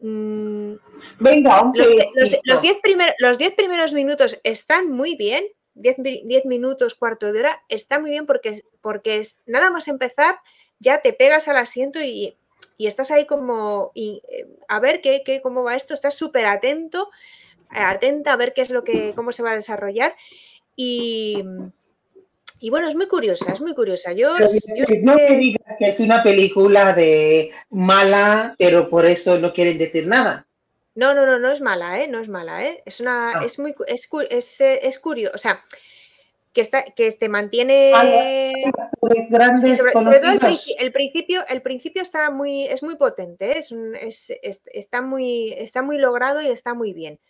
[0.00, 0.72] mm,
[1.18, 5.44] Venga, un los, los- los diez primer- los diez primeros minutos están muy bien.
[5.74, 9.88] 10 mi- 10 minutos, cuarto de hora, está muy bien porque, porque es, nada más
[9.88, 10.38] empezar,
[10.78, 12.36] ya te pegas al asiento y,
[12.76, 16.46] y estás ahí como y, eh, a ver qué, qué- cómo va esto, estás súper
[16.46, 17.10] atento,
[17.74, 20.14] eh, atenta a ver qué es lo que, cómo se va a desarrollar.
[20.76, 21.44] Y,
[22.60, 24.12] y bueno, es muy curiosa, es muy curiosa.
[24.12, 29.52] Yo, sí no que- digas que es una película de mala, pero por eso no
[29.52, 30.46] quieren decir nada.
[30.94, 32.08] No, no, no, no es mala, ¿eh?
[32.08, 32.82] No es mala, ¿eh?
[32.84, 33.44] Es una, Ah.
[33.44, 35.64] es muy, es, es, eh, es curioso, o sea,
[36.52, 37.92] que está, que te mantiene.
[39.58, 43.58] Sí, sobre, sobre todo el, principio, el principio está muy, es muy potente, ¿eh?
[43.58, 47.20] es un- es- es- está muy, está muy logrado y está muy bien.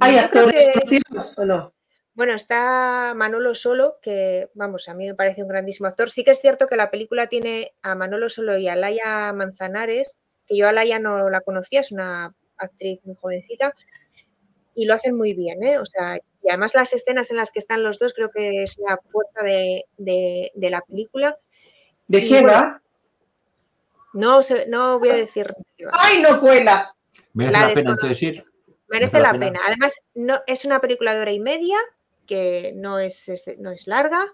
[0.00, 1.00] ¿Hay actores que-
[1.36, 1.72] o no?
[2.14, 6.10] Bueno, está Manolo Solo, que vamos, a mí me parece un grandísimo actor.
[6.10, 10.20] Sí que es cierto que la película tiene a Manolo Solo y a Laia Manzanares,
[10.46, 13.74] que yo a Laia no la conocía, es una actriz muy jovencita,
[14.76, 15.78] y lo hacen muy bien, ¿eh?
[15.78, 18.76] O sea, y además las escenas en las que están los dos creo que es
[18.78, 21.36] la fuerza de, de- de la película.
[22.06, 22.82] ¿De Y qué bueno, va?
[24.12, 25.52] No, no voy a decir.
[25.92, 26.94] ¡Ay, no cuela!
[27.32, 28.44] ¿Merece La la, pena entonces ir?
[28.88, 29.46] Merece la la pena?
[29.46, 29.60] pena.
[29.66, 31.76] Además, no, es una película de hora y media
[32.26, 34.24] que no es, no es larga.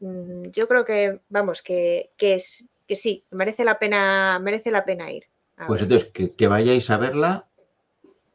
[0.00, 4.84] Mm, Yo creo que, vamos, que, que es que sí, merece la pena, merece la
[4.84, 5.24] pena ir.
[5.66, 7.48] Pues entonces, que, que vayáis a verla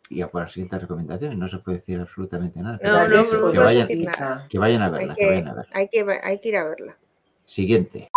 [0.10, 1.38] y a por las siguientes recomendaciones.
[1.38, 2.80] No se puede decir absolutamente nada.
[2.82, 4.48] No, que, vayan, decir nada.
[4.50, 5.72] que vayan a hay, verla, que, que, vayan a verla.
[5.74, 6.98] hay, que, hay que ir a verla.
[7.46, 8.10] Siguiente.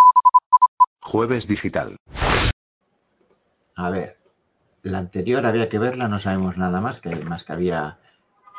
[1.00, 1.96] Jueves digital.
[3.76, 4.18] A ver.
[4.82, 7.98] La anterior había que verla, no sabemos nada más, que más que había,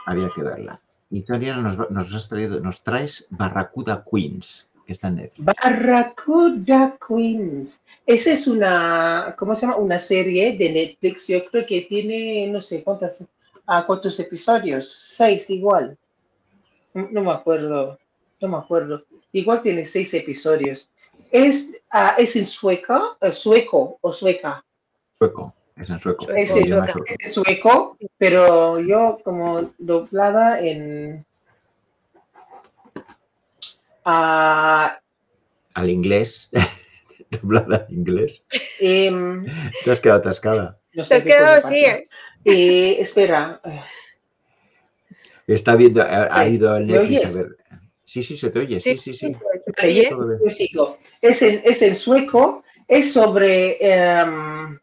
[0.05, 0.79] había que verla.
[1.09, 5.45] Y tú, Ariana, nos, nos has traído, nos traes Barracuda Queens, que está en Netflix.
[5.45, 7.83] Barracuda Queens.
[8.05, 9.77] Esa es una, ¿cómo se llama?
[9.77, 11.27] Una serie de Netflix.
[11.27, 13.27] Yo creo que tiene, no sé cuántas,
[13.87, 14.89] cuántos episodios.
[14.89, 15.97] Seis igual.
[16.93, 17.97] No no me acuerdo.
[18.41, 19.03] No me acuerdo.
[19.31, 20.89] Igual tiene seis episodios.
[21.31, 24.65] Es, ah, es en sueco, eh, sueco o sueca.
[25.17, 26.25] Sueco, es en sueca.
[26.25, 26.39] sueco.
[26.39, 31.25] Es en sueco, pero yo como doblada en
[34.05, 34.99] ah,
[35.73, 36.49] Al inglés,
[37.31, 38.43] doblada al inglés.
[38.79, 39.45] em,
[39.83, 40.79] Te has quedado atascada.
[40.93, 41.85] no Te sé has qué quedado así.
[41.85, 42.07] ¿eh?
[42.45, 43.61] Eh, espera,
[45.47, 47.57] Está viendo, ha, ha ido al ¿me Netflix a ver.
[48.05, 49.35] Sí, sí, se te oye, sí, sí, sí.
[49.83, 50.97] Yo- sigo.
[51.21, 54.77] Es en, es en sueco, es sobre em,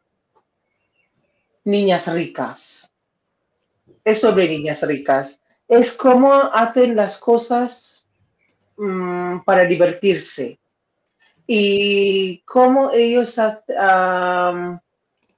[1.65, 2.91] niñas ricas.
[4.05, 5.43] Es sobre niñas ricas.
[5.69, 7.98] Es cómo hacen las cosas
[8.79, 10.59] mm, para divertirse.
[11.47, 14.81] Y cómo ellos am,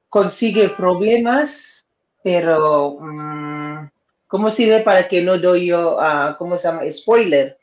[0.09, 1.89] consiguen problemas,
[2.23, 3.91] pero mm,
[4.27, 6.83] ¿cómo sirve para que no doy yo, ah, ¿cómo se llama?
[6.91, 7.59] Spoiler.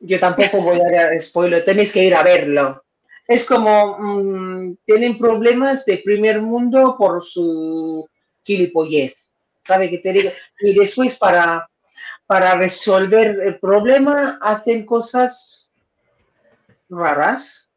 [0.00, 2.82] Yo tampoco voy a dar spoiler, tenéis que ir a verlo.
[3.28, 8.08] Es como, mm, tienen problemas de primer mundo por su
[8.42, 10.30] gilipollez, ¿sabe qué te digo?
[10.60, 11.68] Y después para,
[12.32, 15.74] para resolver el problema hacen cosas
[16.88, 17.68] raras.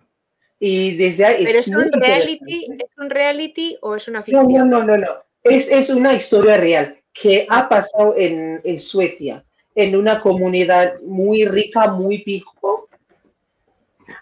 [0.62, 2.68] Y desde ahí Pero es un reality.
[2.80, 4.70] ¿es un reality o es una No, no, ficción?
[4.70, 5.08] no, no, no.
[5.44, 9.44] Es, es una historia real que ha pasado en, en Suecia,
[9.76, 12.88] en una comunidad muy rica, muy pijo.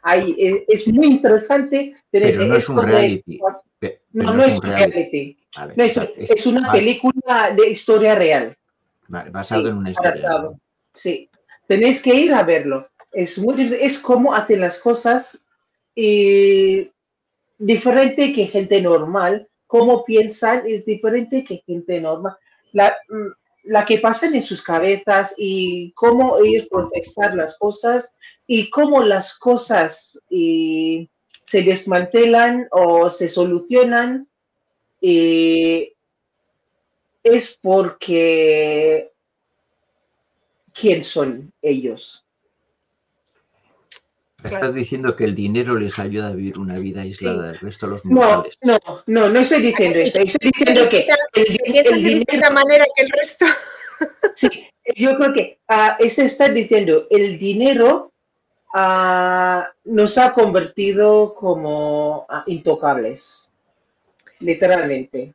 [0.02, 1.96] Ahí, eh, es muy interesante.
[2.10, 3.40] tener Pero no es un reality.
[4.14, 5.38] No, no es un reality.
[5.56, 8.58] Vale, No, es, una vale, película de historia real.
[9.08, 10.30] Vale, basado Sí, en una historia.
[10.30, 10.60] adaptado.
[10.94, 11.30] Sí,
[11.68, 12.88] tenéis que ir a verlo.
[13.12, 15.40] Es muy es cómo hacen las cosas
[15.96, 16.92] y
[17.58, 19.48] diferente que gente normal.
[19.68, 22.36] Cómo piensan es diferente que gente normal.
[22.74, 23.28] La, mm,
[23.66, 28.14] la que pasan en sus cabezas y cómo ellos procesar las cosas
[28.48, 31.08] y cómo las cosas eh,
[31.44, 34.28] se desmantelan o se solucionan.
[35.02, 35.93] eh,
[37.24, 39.12] es porque
[40.74, 42.26] quién son ellos.
[44.44, 44.50] Me.
[44.56, 47.48] Estás diciendo que el dinero les ayuda a vivir una vida aislada Sí.
[47.54, 48.58] del resto de los No, mortales.
[48.62, 50.20] no, no, no estoy diciendo eso.
[50.20, 53.46] Estoy diciendo que el, el de distinta dinero, manera que el resto.
[54.36, 54.50] sí,
[54.98, 58.12] yo creo que ah, se está diciendo el dinero
[58.74, 63.50] ah, nos ha convertido como ah, intocables,
[64.40, 65.34] literalmente.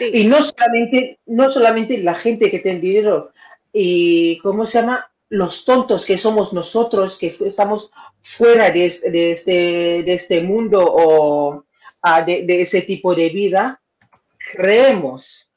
[0.00, 3.32] Sí, Y no solamente, no solamente la gente que tiene dinero,
[3.72, 5.12] y ¿cómo se llama?
[5.28, 7.92] Los tontos que somos nosotros, que estamos
[8.22, 11.64] fuera de, de este, de este mundo o
[12.02, 13.80] ah, de, de ese tipo de vida,
[14.52, 15.48] creemos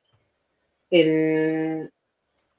[0.92, 1.90] en,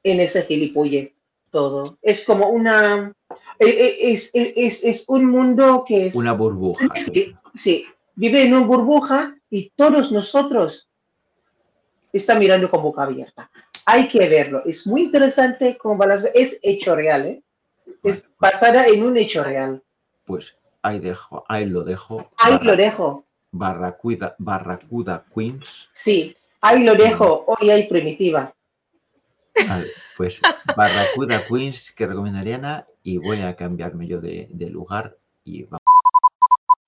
[0.03, 1.15] en ese gilipollez
[1.51, 1.99] todo.
[2.03, 3.13] Es como una...
[3.61, 6.15] e- e- Es, es, es- es un mundo que es...
[6.17, 6.89] Una burbuja.
[6.95, 10.89] Sí, sí, vive en una burbuja y todos nosotros
[12.19, 13.51] están mirando con boca abierta.
[13.87, 14.63] Hay que verlo.
[14.65, 17.43] Es muy interesante cómo va las- Es hecho real, ¿eh?
[18.03, 19.83] Es basada en un hecho real.
[20.25, 22.29] Pues ahí dejo, ahí lo dejo.
[22.39, 23.25] Ahí Barra- lo dejo.
[23.51, 25.89] Barracuda, Barracuda Queens.
[25.93, 27.45] Sí, ahí lo dejo.
[27.47, 28.53] Hoy hay primitiva.
[29.69, 29.87] Vale,
[30.17, 30.41] pues
[30.77, 35.79] Barracuda Queens que recomendaría Ana y voy a cambiarme yo de, de lugar y va-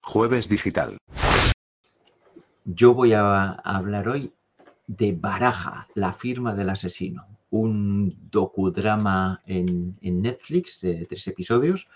[0.03, 0.97] Jueves digital.
[2.65, 4.33] yo voy a hablar hoy
[4.87, 7.27] de Baraja, la firma del asesino.
[7.51, 11.89] un docudrama en, en Netflix de tres episodios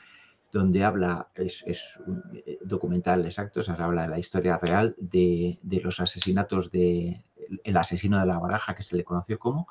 [0.52, 4.94] donde habla, es, es un eh, documental exacto, o sea, habla de la historia real
[4.98, 7.24] de, de, los asesinatos de
[7.64, 9.68] el asesino de la baraja, que se le conoció como,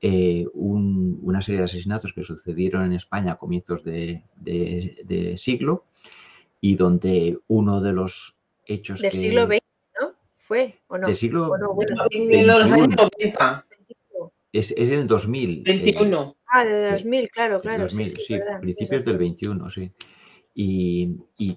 [0.00, 5.36] eh, un, una serie de asesinatos que sucedieron en España a comienzos de, de, de
[5.36, 5.84] siglo
[6.60, 8.36] y donde uno de los
[8.66, 9.69] hechos del que, siglo XX.
[10.50, 11.06] Fue, ¿o no?
[11.06, 11.74] Del siglo ¿O no?
[11.74, 13.66] Bueno, En los años 90,
[14.52, 15.58] es, es en el 2000.
[15.58, 16.36] eh, 21.
[16.48, 17.84] Ah, de 2000, claro, claro.
[17.84, 19.92] 2000, sí, sí, sí, verdad, principios del 21, sí.
[20.52, 21.56] Y, y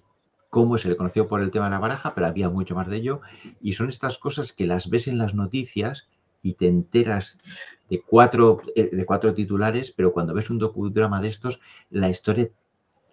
[0.51, 2.97] cómo se le conoció por el tema de la baraja, pero había mucho más de
[2.97, 3.21] ello.
[3.63, 6.07] Y son estas cosas que las ves en las noticias
[6.43, 7.39] y te enteras
[7.89, 12.47] de cuatro, eh, de cuatro titulares, pero cuando ves un docudrama de estos, la historia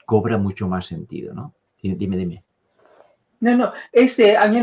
[0.05, 1.55] cobra mucho más sentido, ¿no?
[1.83, 2.45] Dime, dime.
[3.41, 4.63] No, no, ¿es de año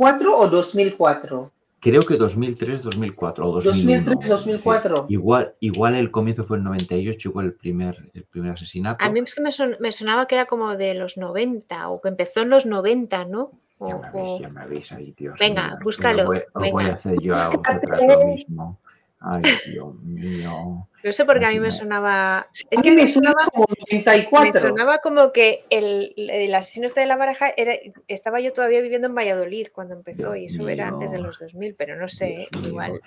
[0.00, 1.52] 94 o 2004?
[1.80, 4.04] Creo que 2003, 2004 o 2001.
[4.04, 4.96] 2003, 2004.
[4.96, 5.14] Sí.
[5.14, 9.04] Igual, igual el comienzo fue en 98, igual el primer, el primer asesinato.
[9.04, 12.00] A mí es que me, son, me, sonaba que era como de los 90 o
[12.00, 13.52] que empezó en los 90, ¿no?
[13.78, 15.78] O, Ya me habéis, ya me habéis ahí, Dios Venga, mío.
[15.82, 16.72] búscalo, Os voy, venga.
[16.72, 18.78] voy a hacer yo a vosotras lo mismo.
[19.20, 20.86] Ay, Dios mío.
[21.02, 22.46] No sé por qué a mí me sonaba.
[22.52, 24.60] Sí, Es que me me sonaba, como me 94.
[24.60, 27.72] sonaba como que el, el asesino este de la baraja era,
[28.08, 31.74] estaba yo todavía viviendo en Valladolid cuando empezó y eso era antes de los 2000,
[31.74, 32.70] pero no sé, Dios mío.
[32.70, 33.00] igual.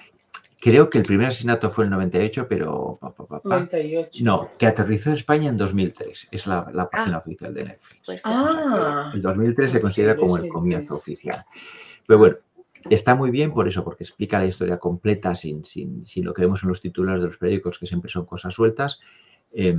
[0.59, 2.97] Creo que el primer asesinato fue en 98, pero.
[3.01, 3.49] pa, pa, pa, pa.
[3.57, 4.23] 98.
[4.23, 6.29] No, que aterrizó en España en 2003.
[6.31, 7.19] Es la, la página Ah.
[7.19, 8.01] oficial de Netflix.
[8.05, 10.53] Pues Ah, El 2003 se considera como el 2003.
[10.53, 11.43] comienzo oficial.
[12.07, 12.37] Pero bueno,
[12.89, 16.63] está muy bien por eso, porque explica la historia completa sin, sin, lo que vemos
[16.63, 18.99] en los titulares de los periódicos, que siempre son cosas sueltas.
[19.53, 19.75] Eh,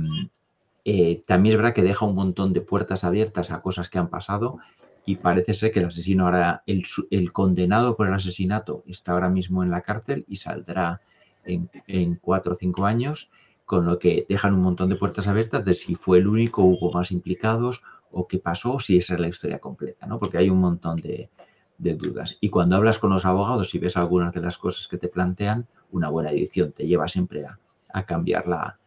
[0.85, 4.09] eh, también es verdad que deja un montón de puertas abiertas a cosas que han
[4.09, 4.59] pasado
[5.05, 9.29] y parece ser que el asesino ahora, el, el condenado por el asesinato está ahora
[9.29, 11.01] mismo en la cárcel y saldrá
[11.43, 13.29] en, en cuatro o cinco años,
[13.65, 16.91] con lo que dejan un montón de puertas abiertas de si fue el único, hubo
[16.91, 17.81] más implicados
[18.11, 20.19] o qué pasó, si esa es la historia completa, ¿no?
[20.19, 21.29] Porque hay un montón de,
[21.77, 22.37] de dudas.
[22.41, 25.67] Y cuando hablas con los abogados y ves algunas de las cosas que te plantean,
[25.91, 27.59] una buena edición te lleva siempre a,
[27.93, 28.79] a cambiar la,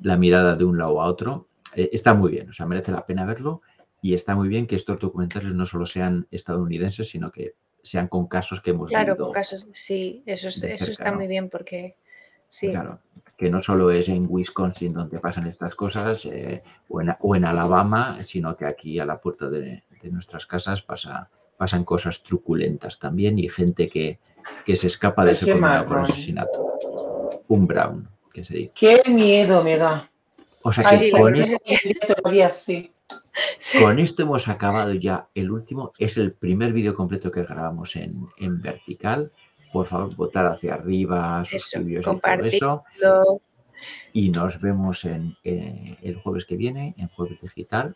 [0.00, 1.46] la mirada de un lado a otro.
[1.74, 3.62] Eh, está muy bien, o sea, merece la pena verlo
[4.00, 8.26] y está muy bien que estos documentales no solo sean estadounidenses, sino que sean con
[8.26, 11.16] casos que hemos Claro, con casos, sí, eso, es- eso está ¿no?
[11.18, 11.96] muy bien porque
[12.48, 12.70] sí.
[12.70, 13.00] Claro,
[13.36, 17.44] que no solo es en Wisconsin donde pasan estas cosas eh, o, en, o en
[17.44, 21.28] Alabama, sino que aquí a la puerta de, de nuestras casas pasa,
[21.58, 24.18] pasan cosas truculentas también y gente que,
[24.64, 26.78] que se escapa de ese condenado por asesinato.
[27.48, 28.72] Un Brown, que se dice.
[28.74, 30.08] qué miedo me da.
[30.62, 32.92] O sea que con, verdad es- es que todavía sí.
[33.80, 35.92] Con esto hemos acabado ya el último.
[35.98, 39.30] Es el primer vídeo completo que grabamos en, en vertical.
[39.72, 42.84] Por favor, votar hacia arriba, suscribiros y todo eso.
[44.12, 47.94] Y nos vemos en, eh, el jueves que viene, en Jueves Digital.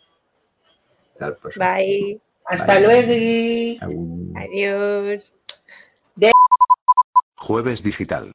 [1.13, 1.65] Hasta el próximo.
[1.65, 2.21] Bye.
[2.47, 3.13] Hasta luego.
[3.83, 4.33] Au.
[4.37, 5.35] Adiós.
[7.37, 8.33] Jueves Digital.